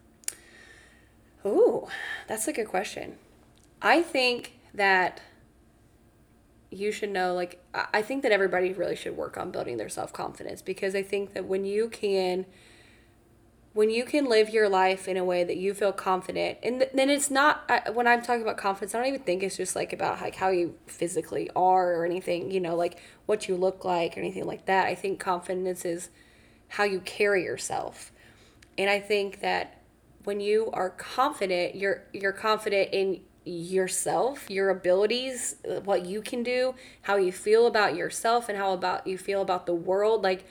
Ooh, 1.45 1.87
that's 2.27 2.47
a 2.47 2.53
good 2.53 2.67
question. 2.67 3.17
I 3.81 4.01
think 4.01 4.53
that 4.73 5.21
you 6.71 6.91
should 6.91 7.11
know, 7.11 7.33
like, 7.33 7.63
I 7.73 8.01
think 8.01 8.23
that 8.23 8.31
everybody 8.31 8.73
really 8.73 8.95
should 8.95 9.15
work 9.15 9.37
on 9.37 9.51
building 9.51 9.77
their 9.77 9.89
self 9.89 10.11
confidence 10.11 10.61
because 10.61 10.95
I 10.95 11.03
think 11.03 11.33
that 11.33 11.45
when 11.45 11.65
you 11.65 11.89
can 11.89 12.45
when 13.73 13.89
you 13.89 14.05
can 14.05 14.23
live 14.29 14.49
your 14.51 14.69
life 14.69 15.05
in 15.05 15.17
a 15.17 15.23
way 15.25 15.43
that 15.43 15.57
you 15.57 15.73
feel 15.73 15.91
confident 15.91 16.57
and 16.63 16.87
then 16.93 17.09
it's 17.09 17.29
not 17.29 17.69
when 17.93 18.07
i'm 18.07 18.21
talking 18.21 18.41
about 18.41 18.55
confidence 18.55 18.95
i 18.95 18.97
don't 18.97 19.07
even 19.07 19.19
think 19.19 19.43
it's 19.43 19.57
just 19.57 19.75
like 19.75 19.91
about 19.91 20.21
like 20.21 20.35
how 20.35 20.47
you 20.47 20.73
physically 20.87 21.49
are 21.57 21.93
or 21.93 22.05
anything 22.05 22.49
you 22.51 22.61
know 22.61 22.73
like 22.73 22.97
what 23.25 23.49
you 23.49 23.55
look 23.55 23.83
like 23.83 24.15
or 24.15 24.19
anything 24.19 24.45
like 24.45 24.65
that. 24.65 24.87
I 24.87 24.95
think 24.95 25.19
confidence 25.19 25.85
is 25.85 26.09
how 26.69 26.83
you 26.83 26.99
carry 27.01 27.43
yourself. 27.43 28.11
And 28.77 28.89
i 28.89 28.99
think 28.99 29.39
that 29.41 29.81
when 30.23 30.39
you 30.39 30.69
are 30.73 30.89
confident 30.89 31.75
you're 31.75 32.03
you're 32.13 32.33
confident 32.33 32.89
in 32.91 33.21
yourself 33.45 34.49
your 34.49 34.69
abilities 34.69 35.57
what 35.83 36.05
you 36.05 36.21
can 36.21 36.41
do 36.41 36.73
how 37.03 37.15
you 37.15 37.31
feel 37.31 37.67
about 37.67 37.95
yourself 37.95 38.49
and 38.49 38.57
how 38.57 38.73
about 38.73 39.05
you 39.05 39.17
feel 39.17 39.41
about 39.41 39.67
the 39.67 39.75
world 39.75 40.23
like 40.23 40.45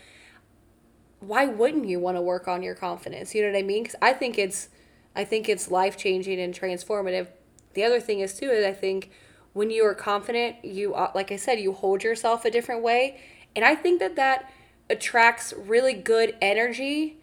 why 1.27 1.47
wouldn't 1.47 1.87
you 1.87 1.99
want 1.99 2.17
to 2.17 2.21
work 2.21 2.49
on 2.49 2.63
your 2.63 2.75
confidence? 2.75 3.35
You 3.35 3.43
know 3.43 3.53
what 3.53 3.59
I 3.59 3.63
mean? 3.63 3.83
Because 3.83 3.97
I 4.01 4.13
think 4.13 4.39
it's 4.39 4.69
I 5.17 5.25
think 5.25 5.49
it's 5.49 5.71
life 5.71 5.97
changing 5.97 6.41
and 6.41 6.53
transformative. 6.53 7.29
The 7.75 7.85
other 7.85 8.01
thing 8.01 8.21
is 8.21 8.35
too 8.35 8.51
is 8.51 8.65
I 8.65 8.73
think 8.73 9.11
when 9.53 9.71
you 9.71 9.85
are 9.87 9.95
confident, 9.95 10.65
you 10.65 10.95
uh, 10.95 11.13
like 11.15 11.33
I 11.33 11.37
said, 11.37 11.61
you 11.61 11.73
hold 11.73 12.03
yourself 12.03 12.45
a 12.45 12.51
different 12.51 12.83
way, 12.83 13.21
and 13.55 13.65
I 13.65 13.75
think 13.75 14.01
that 14.01 14.17
that 14.17 14.51
attracts 14.91 15.55
really 15.57 15.95
good 15.95 16.37
energy. 16.41 17.19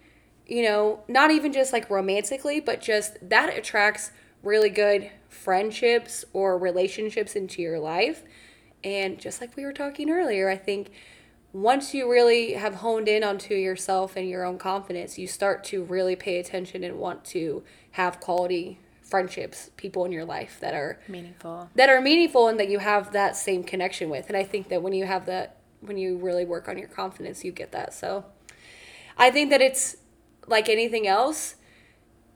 You 0.46 0.62
know, 0.64 1.00
not 1.08 1.30
even 1.30 1.52
just 1.52 1.72
like 1.72 1.88
romantically, 1.88 2.60
but 2.60 2.80
just 2.80 3.16
that 3.28 3.56
attracts 3.56 4.10
really 4.42 4.70
good 4.70 5.10
friendships 5.32 6.24
or 6.32 6.58
relationships 6.58 7.34
into 7.34 7.62
your 7.62 7.78
life. 7.78 8.22
And 8.84 9.18
just 9.18 9.40
like 9.40 9.56
we 9.56 9.64
were 9.64 9.72
talking 9.72 10.10
earlier, 10.10 10.48
I 10.48 10.56
think 10.56 10.90
once 11.52 11.92
you 11.92 12.10
really 12.10 12.54
have 12.54 12.76
honed 12.76 13.08
in 13.08 13.22
onto 13.22 13.54
yourself 13.54 14.16
and 14.16 14.28
your 14.28 14.44
own 14.44 14.58
confidence, 14.58 15.18
you 15.18 15.26
start 15.26 15.64
to 15.64 15.84
really 15.84 16.16
pay 16.16 16.38
attention 16.38 16.82
and 16.82 16.98
want 16.98 17.24
to 17.26 17.62
have 17.92 18.20
quality 18.20 18.78
friendships, 19.02 19.70
people 19.76 20.06
in 20.06 20.12
your 20.12 20.24
life 20.24 20.58
that 20.60 20.72
are 20.72 20.98
meaningful. 21.06 21.68
That 21.74 21.90
are 21.90 22.00
meaningful 22.00 22.48
and 22.48 22.58
that 22.58 22.70
you 22.70 22.78
have 22.78 23.12
that 23.12 23.36
same 23.36 23.62
connection 23.62 24.08
with. 24.08 24.28
And 24.28 24.36
I 24.36 24.42
think 24.42 24.68
that 24.68 24.82
when 24.82 24.94
you 24.94 25.04
have 25.04 25.26
that 25.26 25.58
when 25.80 25.98
you 25.98 26.16
really 26.16 26.44
work 26.44 26.68
on 26.68 26.78
your 26.78 26.88
confidence, 26.88 27.44
you 27.44 27.52
get 27.52 27.72
that. 27.72 27.92
So 27.92 28.24
I 29.18 29.30
think 29.30 29.50
that 29.50 29.60
it's 29.60 29.96
like 30.46 30.68
anything 30.68 31.06
else, 31.06 31.56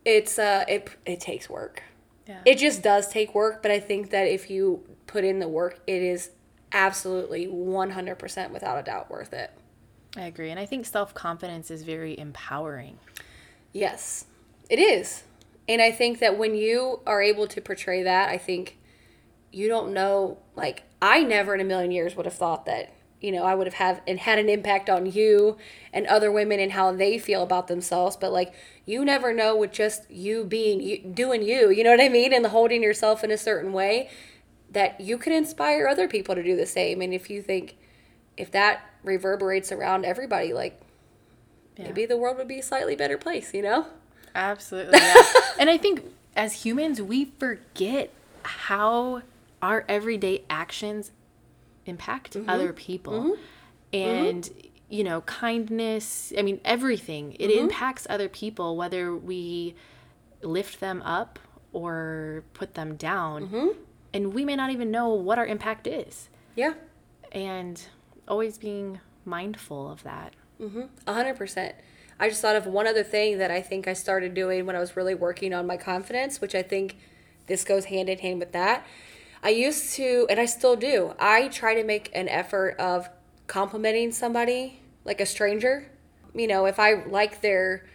it's 0.04 0.38
uh 0.38 0.64
it 0.68 0.90
it 1.06 1.20
takes 1.20 1.48
work. 1.48 1.82
Yeah. 2.26 2.40
It 2.44 2.58
just 2.58 2.82
does 2.82 3.08
take 3.08 3.34
work, 3.34 3.62
but 3.62 3.70
I 3.70 3.78
think 3.78 4.10
that 4.10 4.26
if 4.26 4.50
you 4.50 4.82
put 5.06 5.24
in 5.24 5.38
the 5.38 5.48
work, 5.48 5.80
it 5.86 6.02
is 6.02 6.30
absolutely 6.72 7.46
100% 7.46 8.50
without 8.50 8.78
a 8.78 8.82
doubt 8.82 9.10
worth 9.10 9.32
it. 9.32 9.50
I 10.16 10.22
agree. 10.22 10.50
And 10.50 10.58
I 10.58 10.66
think 10.66 10.86
self 10.86 11.14
confidence 11.14 11.70
is 11.70 11.82
very 11.82 12.18
empowering. 12.18 12.98
Yes, 13.72 14.24
it 14.70 14.78
is. 14.78 15.24
And 15.68 15.82
I 15.82 15.90
think 15.90 16.20
that 16.20 16.38
when 16.38 16.54
you 16.54 17.00
are 17.06 17.20
able 17.22 17.46
to 17.48 17.60
portray 17.60 18.02
that, 18.02 18.28
I 18.28 18.38
think 18.38 18.78
you 19.52 19.68
don't 19.68 19.92
know, 19.92 20.38
like, 20.54 20.84
I 21.02 21.22
never 21.22 21.54
in 21.54 21.60
a 21.60 21.64
million 21.64 21.90
years 21.90 22.16
would 22.16 22.26
have 22.26 22.34
thought 22.34 22.66
that, 22.66 22.92
you 23.20 23.32
know, 23.32 23.44
I 23.44 23.54
would 23.54 23.66
have 23.66 23.74
had 23.74 24.02
and 24.06 24.18
had 24.18 24.38
an 24.38 24.48
impact 24.48 24.90
on 24.90 25.06
you 25.06 25.56
and 25.92 26.06
other 26.06 26.30
women 26.30 26.60
and 26.60 26.72
how 26.72 26.92
they 26.92 27.18
feel 27.18 27.42
about 27.42 27.68
themselves. 27.68 28.16
But 28.16 28.32
like, 28.32 28.52
you 28.84 29.04
never 29.04 29.32
know 29.32 29.56
with 29.56 29.72
just 29.72 30.10
you 30.10 30.44
being 30.44 30.80
you, 30.80 30.98
doing 30.98 31.42
you, 31.42 31.70
you 31.70 31.82
know 31.82 31.90
what 31.90 32.00
I 32.00 32.08
mean? 32.08 32.32
And 32.32 32.46
holding 32.46 32.82
yourself 32.82 33.24
in 33.24 33.30
a 33.30 33.38
certain 33.38 33.72
way 33.72 34.10
that 34.70 35.00
you 35.00 35.16
can 35.16 35.32
inspire 35.32 35.88
other 35.88 36.08
people 36.08 36.34
to 36.34 36.42
do 36.42 36.56
the 36.56 36.66
same. 36.66 37.00
And 37.00 37.14
if 37.14 37.30
you 37.30 37.40
think, 37.40 37.76
if 38.36 38.50
that 38.50 38.82
reverberates 39.02 39.72
around 39.72 40.04
everybody, 40.04 40.52
like, 40.52 40.78
yeah. 41.76 41.86
maybe 41.86 42.04
the 42.04 42.16
world 42.16 42.36
would 42.36 42.48
be 42.48 42.58
a 42.58 42.62
slightly 42.62 42.96
better 42.96 43.16
place, 43.16 43.54
you 43.54 43.62
know? 43.62 43.86
Absolutely. 44.34 44.98
Yeah. 44.98 45.22
and 45.58 45.70
I 45.70 45.78
think 45.78 46.02
as 46.36 46.64
humans, 46.64 47.00
we 47.00 47.32
forget 47.38 48.10
how 48.42 49.22
our 49.62 49.84
everyday 49.88 50.44
actions 50.50 51.10
impact 51.86 52.34
mm-hmm. 52.34 52.48
other 52.48 52.72
people. 52.72 53.12
Mm-hmm. 53.12 53.40
And, 53.92 54.44
mm-hmm. 54.44 54.66
you 54.90 55.04
know, 55.04 55.20
kindness, 55.22 56.32
I 56.36 56.42
mean, 56.42 56.60
everything, 56.64 57.36
it 57.38 57.48
mm-hmm. 57.48 57.64
impacts 57.64 58.06
other 58.10 58.28
people, 58.28 58.76
whether 58.76 59.16
we 59.16 59.74
lift 60.42 60.80
them 60.80 61.02
up 61.02 61.38
or 61.72 62.44
put 62.54 62.74
them 62.74 62.96
down. 62.96 63.46
Mm-hmm. 63.46 63.68
And 64.14 64.34
we 64.34 64.44
may 64.44 64.56
not 64.56 64.70
even 64.70 64.90
know 64.90 65.08
what 65.10 65.38
our 65.38 65.46
impact 65.46 65.86
is. 65.86 66.28
Yeah. 66.54 66.74
And 67.32 67.82
always 68.28 68.58
being 68.58 69.00
mindful 69.24 69.90
of 69.90 70.02
that. 70.04 70.34
Mm-hmm. 70.60 70.82
A 71.06 71.12
hundred 71.12 71.36
percent. 71.36 71.74
I 72.18 72.30
just 72.30 72.40
thought 72.40 72.56
of 72.56 72.66
one 72.66 72.86
other 72.86 73.02
thing 73.02 73.38
that 73.38 73.50
I 73.50 73.60
think 73.60 73.86
I 73.86 73.92
started 73.92 74.32
doing 74.32 74.64
when 74.64 74.74
I 74.74 74.80
was 74.80 74.96
really 74.96 75.14
working 75.14 75.52
on 75.52 75.66
my 75.66 75.76
confidence, 75.76 76.40
which 76.40 76.54
I 76.54 76.62
think 76.62 76.96
this 77.46 77.62
goes 77.62 77.86
hand 77.86 78.08
in 78.08 78.18
hand 78.18 78.40
with 78.40 78.52
that. 78.52 78.86
I 79.46 79.50
used 79.50 79.94
to, 79.94 80.26
and 80.28 80.40
I 80.40 80.46
still 80.46 80.74
do, 80.74 81.14
I 81.20 81.46
try 81.46 81.76
to 81.76 81.84
make 81.84 82.10
an 82.12 82.28
effort 82.28 82.74
of 82.80 83.08
complimenting 83.46 84.10
somebody, 84.10 84.80
like 85.04 85.20
a 85.20 85.26
stranger. 85.26 85.88
You 86.34 86.48
know, 86.48 86.66
if 86.66 86.80
I 86.80 86.94
like 87.04 87.42
their 87.42 87.86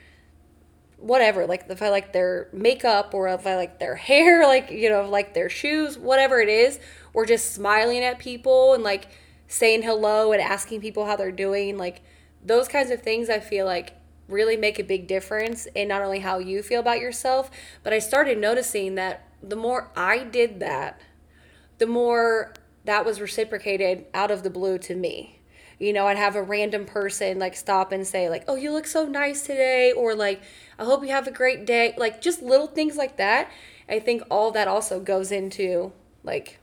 whatever, 0.96 1.46
like 1.46 1.66
if 1.68 1.82
I 1.82 1.90
like 1.90 2.14
their 2.14 2.48
makeup 2.54 3.14
or 3.14 3.28
if 3.28 3.46
I 3.46 3.58
like 3.58 3.80
their 3.80 3.96
hair, 4.08 4.48
like, 4.48 4.72
you 4.72 4.88
know, 4.88 5.10
like 5.10 5.34
their 5.34 5.50
shoes, 5.50 5.98
whatever 5.98 6.40
it 6.40 6.48
is, 6.48 6.80
or 7.14 7.26
just 7.26 7.54
smiling 7.54 8.02
at 8.02 8.18
people 8.18 8.74
and 8.74 8.82
like 8.82 9.10
saying 9.50 9.82
hello 9.82 10.32
and 10.32 10.42
asking 10.42 10.80
people 10.80 11.06
how 11.06 11.18
they're 11.18 11.34
doing, 11.34 11.78
like 11.78 12.02
those 12.42 12.70
kinds 12.70 12.92
of 12.92 13.02
things 13.02 13.30
I 13.30 13.42
feel 13.42 13.66
like 13.66 13.92
really 14.30 14.56
make 14.56 14.80
a 14.80 14.86
big 14.86 15.06
difference 15.06 15.66
in 15.76 15.90
not 15.90 16.02
only 16.02 16.20
how 16.20 16.38
you 16.38 16.64
feel 16.64 16.80
about 16.80 17.02
yourself, 17.02 17.52
but 17.84 17.92
I 17.92 18.00
started 18.00 18.38
noticing 18.38 18.96
that 18.96 19.28
the 19.44 19.58
more 19.58 19.92
I 19.98 20.24
did 20.24 20.62
that, 20.62 21.02
the 21.82 21.88
more 21.88 22.54
that 22.86 23.04
was 23.06 23.20
reciprocated 23.20 24.06
out 24.14 24.30
of 24.30 24.44
the 24.44 24.50
blue 24.50 24.78
to 24.78 24.96
me. 24.96 25.40
You 25.80 25.94
know, 25.94 26.06
I'd 26.06 26.18
have 26.18 26.36
a 26.36 26.44
random 26.44 26.86
person 26.86 27.40
like 27.40 27.56
stop 27.56 27.92
and 27.92 28.06
say 28.06 28.30
like, 28.30 28.44
"Oh, 28.48 28.56
you 28.56 28.72
look 28.72 28.86
so 28.86 29.06
nice 29.06 29.42
today," 29.42 29.92
or 29.92 30.14
like, 30.14 30.42
"I 30.78 30.86
hope 30.86 31.02
you 31.02 31.10
have 31.10 31.28
a 31.28 31.32
great 31.32 31.66
day." 31.66 31.96
Like 31.98 32.22
just 32.22 32.44
little 32.44 32.68
things 32.68 32.98
like 32.98 33.18
that. 33.18 33.50
I 33.90 34.00
think 34.00 34.22
all 34.30 34.52
that 34.52 34.68
also 34.68 35.00
goes 35.00 35.32
into 35.32 35.92
like 36.24 36.60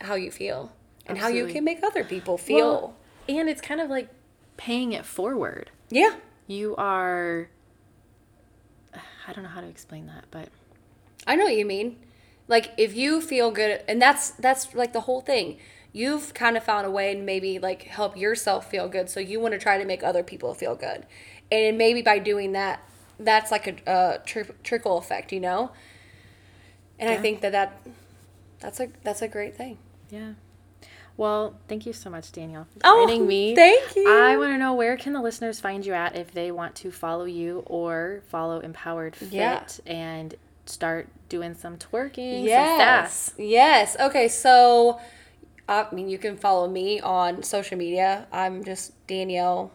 how 0.00 0.14
you 0.14 0.30
feel 0.30 0.72
and 1.04 1.18
Absolutely. 1.18 1.40
how 1.40 1.46
you 1.48 1.52
can 1.52 1.64
make 1.64 1.82
other 1.82 2.04
people 2.04 2.38
feel. 2.38 2.70
Well, 2.70 2.96
and 3.28 3.48
it's 3.48 3.60
kind 3.60 3.80
of 3.80 3.90
like 3.90 4.08
paying 4.56 4.92
it 4.92 5.04
forward. 5.04 5.72
Yeah 5.90 6.14
you 6.48 6.74
are 6.76 7.48
I 9.28 9.32
don't 9.34 9.44
know 9.44 9.50
how 9.50 9.60
to 9.60 9.68
explain 9.68 10.06
that, 10.06 10.24
but 10.30 10.48
I 11.26 11.36
know 11.36 11.44
what 11.44 11.54
you 11.54 11.66
mean. 11.66 11.98
Like 12.48 12.72
if 12.76 12.96
you 12.96 13.20
feel 13.20 13.50
good 13.50 13.82
and 13.86 14.02
that's 14.02 14.30
that's 14.30 14.74
like 14.74 14.92
the 14.92 15.02
whole 15.02 15.20
thing. 15.20 15.58
You've 15.90 16.34
kind 16.34 16.56
of 16.56 16.62
found 16.62 16.86
a 16.86 16.90
way 16.90 17.12
and 17.12 17.24
maybe 17.24 17.58
like 17.58 17.84
help 17.84 18.16
yourself 18.16 18.70
feel 18.70 18.88
good, 18.88 19.08
so 19.08 19.20
you 19.20 19.40
want 19.40 19.52
to 19.52 19.58
try 19.58 19.78
to 19.78 19.84
make 19.86 20.02
other 20.02 20.22
people 20.22 20.52
feel 20.52 20.76
good. 20.76 21.06
And 21.50 21.78
maybe 21.78 22.02
by 22.02 22.18
doing 22.18 22.52
that, 22.52 22.82
that's 23.18 23.50
like 23.50 23.66
a, 23.66 23.90
a 23.90 24.18
tri- 24.24 24.54
trickle 24.62 24.98
effect, 24.98 25.32
you 25.32 25.40
know? 25.40 25.72
And 26.98 27.08
yeah. 27.08 27.16
I 27.16 27.18
think 27.18 27.40
that 27.40 27.52
that 27.52 27.80
that's 28.60 28.80
a 28.80 28.88
that's 29.02 29.22
a 29.22 29.28
great 29.28 29.56
thing. 29.56 29.78
Yeah. 30.10 30.34
Well, 31.16 31.58
thank 31.66 31.84
you 31.84 31.92
so 31.92 32.10
much, 32.10 32.30
Danielle, 32.30 32.66
for 32.70 32.80
oh, 32.84 33.06
joining 33.06 33.26
me. 33.26 33.54
Thank 33.54 33.96
you. 33.96 34.08
I 34.08 34.36
want 34.36 34.52
to 34.52 34.58
know 34.58 34.74
where 34.74 34.96
can 34.96 35.12
the 35.14 35.20
listeners 35.20 35.58
find 35.58 35.84
you 35.84 35.92
at 35.92 36.14
if 36.14 36.32
they 36.32 36.52
want 36.52 36.76
to 36.76 36.92
follow 36.92 37.24
you 37.24 37.64
or 37.66 38.22
follow 38.28 38.60
Empowered 38.60 39.16
FITT 39.16 39.32
yeah. 39.32 39.66
and 39.84 40.36
start 40.68 41.08
doing 41.28 41.54
some 41.54 41.76
twerking, 41.76 42.44
yes. 42.44 43.32
some 43.34 43.44
Yes. 43.44 43.96
Okay, 43.98 44.28
so 44.28 45.00
I 45.68 45.86
mean, 45.92 46.08
you 46.08 46.18
can 46.18 46.36
follow 46.36 46.68
me 46.68 47.00
on 47.00 47.42
social 47.42 47.76
media. 47.76 48.26
I'm 48.32 48.64
just 48.64 48.92
Danielle 49.06 49.70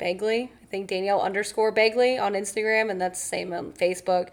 Begley. 0.00 0.50
I 0.62 0.66
think 0.66 0.88
Danielle 0.88 1.20
underscore 1.20 1.72
Begley 1.72 2.20
on 2.20 2.32
Instagram, 2.32 2.90
and 2.90 3.00
that's 3.00 3.20
the 3.20 3.26
same 3.26 3.52
on 3.52 3.72
Facebook. 3.72 4.30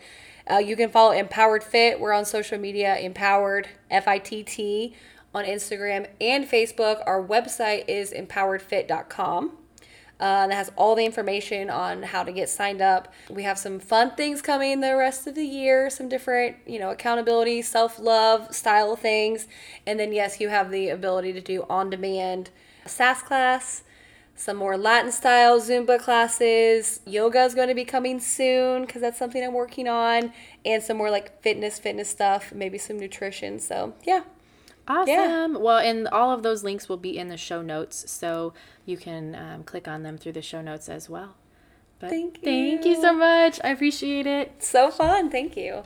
Uh, 0.49 0.57
you 0.57 0.75
can 0.75 0.89
follow 0.89 1.11
Empowered 1.11 1.63
FITT. 1.63 1.99
We're 1.99 2.13
on 2.13 2.25
social 2.25 2.57
media, 2.57 2.97
Empowered 2.97 3.69
F 3.89 4.07
I 4.07 4.17
T 4.17 4.43
T 4.43 4.95
on 5.33 5.45
Instagram 5.45 6.07
and 6.19 6.45
Facebook. 6.45 7.01
Our 7.05 7.25
website 7.25 7.85
is 7.87 8.11
empoweredfitt.com. 8.11 9.57
Uh, 10.19 10.47
that 10.47 10.53
has 10.53 10.71
all 10.77 10.95
the 10.95 11.03
information 11.03 11.69
on 11.69 12.03
how 12.03 12.23
to 12.23 12.31
get 12.31 12.47
signed 12.47 12.81
up. 12.81 13.11
We 13.29 13.43
have 13.43 13.57
some 13.57 13.79
fun 13.79 14.11
things 14.11 14.41
coming 14.41 14.79
the 14.79 14.95
rest 14.95 15.27
of 15.27 15.35
the 15.35 15.45
year, 15.45 15.89
some 15.89 16.07
different, 16.07 16.55
you 16.65 16.79
know, 16.79 16.91
accountability, 16.91 17.61
self 17.61 17.99
love, 17.99 18.55
style 18.55 18.95
things. 18.95 19.47
And 19.85 19.99
then, 19.99 20.13
yes, 20.13 20.39
you 20.39 20.49
have 20.49 20.71
the 20.71 20.89
ability 20.89 21.33
to 21.33 21.41
do 21.41 21.65
on 21.69 21.89
demand 21.89 22.51
SASS 22.85 23.21
class, 23.23 23.83
some 24.35 24.57
more 24.57 24.77
Latin 24.77 25.11
style 25.11 25.59
Zumba 25.59 25.99
classes. 25.99 26.99
Yoga 27.05 27.43
is 27.43 27.55
going 27.55 27.69
to 27.69 27.75
be 27.75 27.85
coming 27.85 28.19
soon 28.19 28.85
because 28.85 29.01
that's 29.01 29.19
something 29.19 29.43
I'm 29.43 29.53
working 29.53 29.87
on, 29.87 30.31
and 30.63 30.81
some 30.81 30.97
more 30.97 31.11
like 31.11 31.41
fitness, 31.41 31.79
fitness 31.79 32.09
stuff, 32.09 32.53
maybe 32.53 32.77
some 32.77 32.97
nutrition. 32.97 33.59
So, 33.59 33.93
yeah, 34.05 34.21
Awesome. 34.87 35.07
Yeah. 35.07 35.47
Well, 35.47 35.77
and 35.77 36.07
all 36.09 36.31
of 36.31 36.43
those 36.43 36.63
links 36.63 36.89
will 36.89 36.97
be 36.97 37.17
in 37.17 37.29
the 37.29 37.37
show 37.37 37.61
notes, 37.61 38.11
so 38.11 38.53
you 38.85 38.97
can 38.97 39.35
um, 39.35 39.63
click 39.63 39.87
on 39.87 40.03
them 40.03 40.17
through 40.17 40.33
the 40.33 40.41
show 40.41 40.61
notes 40.61 40.89
as 40.89 41.09
well. 41.09 41.35
But 41.99 42.09
thank 42.09 42.37
you. 42.37 42.43
Thank 42.43 42.85
you 42.85 43.01
so 43.01 43.13
much. 43.13 43.59
I 43.63 43.69
appreciate 43.69 44.27
it. 44.27 44.61
So 44.61 44.91
fun. 44.91 45.29
Thank 45.29 45.55
you. 45.55 45.83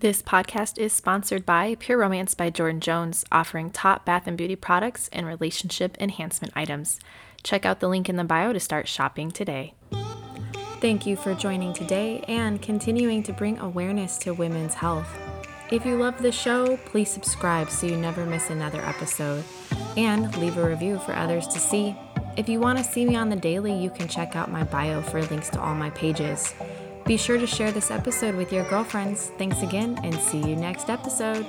This 0.00 0.20
podcast 0.20 0.78
is 0.78 0.92
sponsored 0.92 1.46
by 1.46 1.74
Pure 1.76 1.98
Romance 1.98 2.34
by 2.34 2.50
Jordan 2.50 2.80
Jones, 2.80 3.24
offering 3.32 3.70
top 3.70 4.04
bath 4.04 4.26
and 4.26 4.36
beauty 4.36 4.56
products 4.56 5.08
and 5.12 5.26
relationship 5.26 5.96
enhancement 5.98 6.52
items. 6.54 7.00
Check 7.42 7.64
out 7.64 7.80
the 7.80 7.88
link 7.88 8.08
in 8.08 8.16
the 8.16 8.24
bio 8.24 8.52
to 8.52 8.60
start 8.60 8.88
shopping 8.88 9.30
today. 9.30 9.74
Thank 10.80 11.06
you 11.06 11.16
for 11.16 11.34
joining 11.34 11.72
today 11.72 12.22
and 12.28 12.60
continuing 12.60 13.22
to 13.22 13.32
bring 13.32 13.58
awareness 13.58 14.18
to 14.18 14.34
women's 14.34 14.74
health. 14.74 15.08
If 15.70 15.84
you 15.84 15.96
love 15.96 16.22
the 16.22 16.30
show, 16.30 16.76
please 16.84 17.10
subscribe 17.10 17.70
so 17.70 17.86
you 17.86 17.96
never 17.96 18.24
miss 18.24 18.50
another 18.50 18.80
episode 18.82 19.42
and 19.96 20.36
leave 20.38 20.56
a 20.58 20.68
review 20.68 20.98
for 21.00 21.12
others 21.12 21.48
to 21.48 21.58
see. 21.58 21.96
If 22.36 22.48
you 22.48 22.60
want 22.60 22.78
to 22.78 22.84
see 22.84 23.04
me 23.04 23.16
on 23.16 23.30
the 23.30 23.36
daily, 23.36 23.74
you 23.74 23.90
can 23.90 24.06
check 24.06 24.36
out 24.36 24.50
my 24.50 24.62
bio 24.62 25.02
for 25.02 25.22
links 25.22 25.48
to 25.50 25.60
all 25.60 25.74
my 25.74 25.90
pages. 25.90 26.54
Be 27.04 27.16
sure 27.16 27.38
to 27.38 27.46
share 27.46 27.72
this 27.72 27.90
episode 27.90 28.36
with 28.36 28.52
your 28.52 28.68
girlfriends. 28.68 29.32
Thanks 29.38 29.62
again, 29.62 29.98
and 30.04 30.14
see 30.14 30.38
you 30.38 30.54
next 30.54 30.88
episode. 30.88 31.44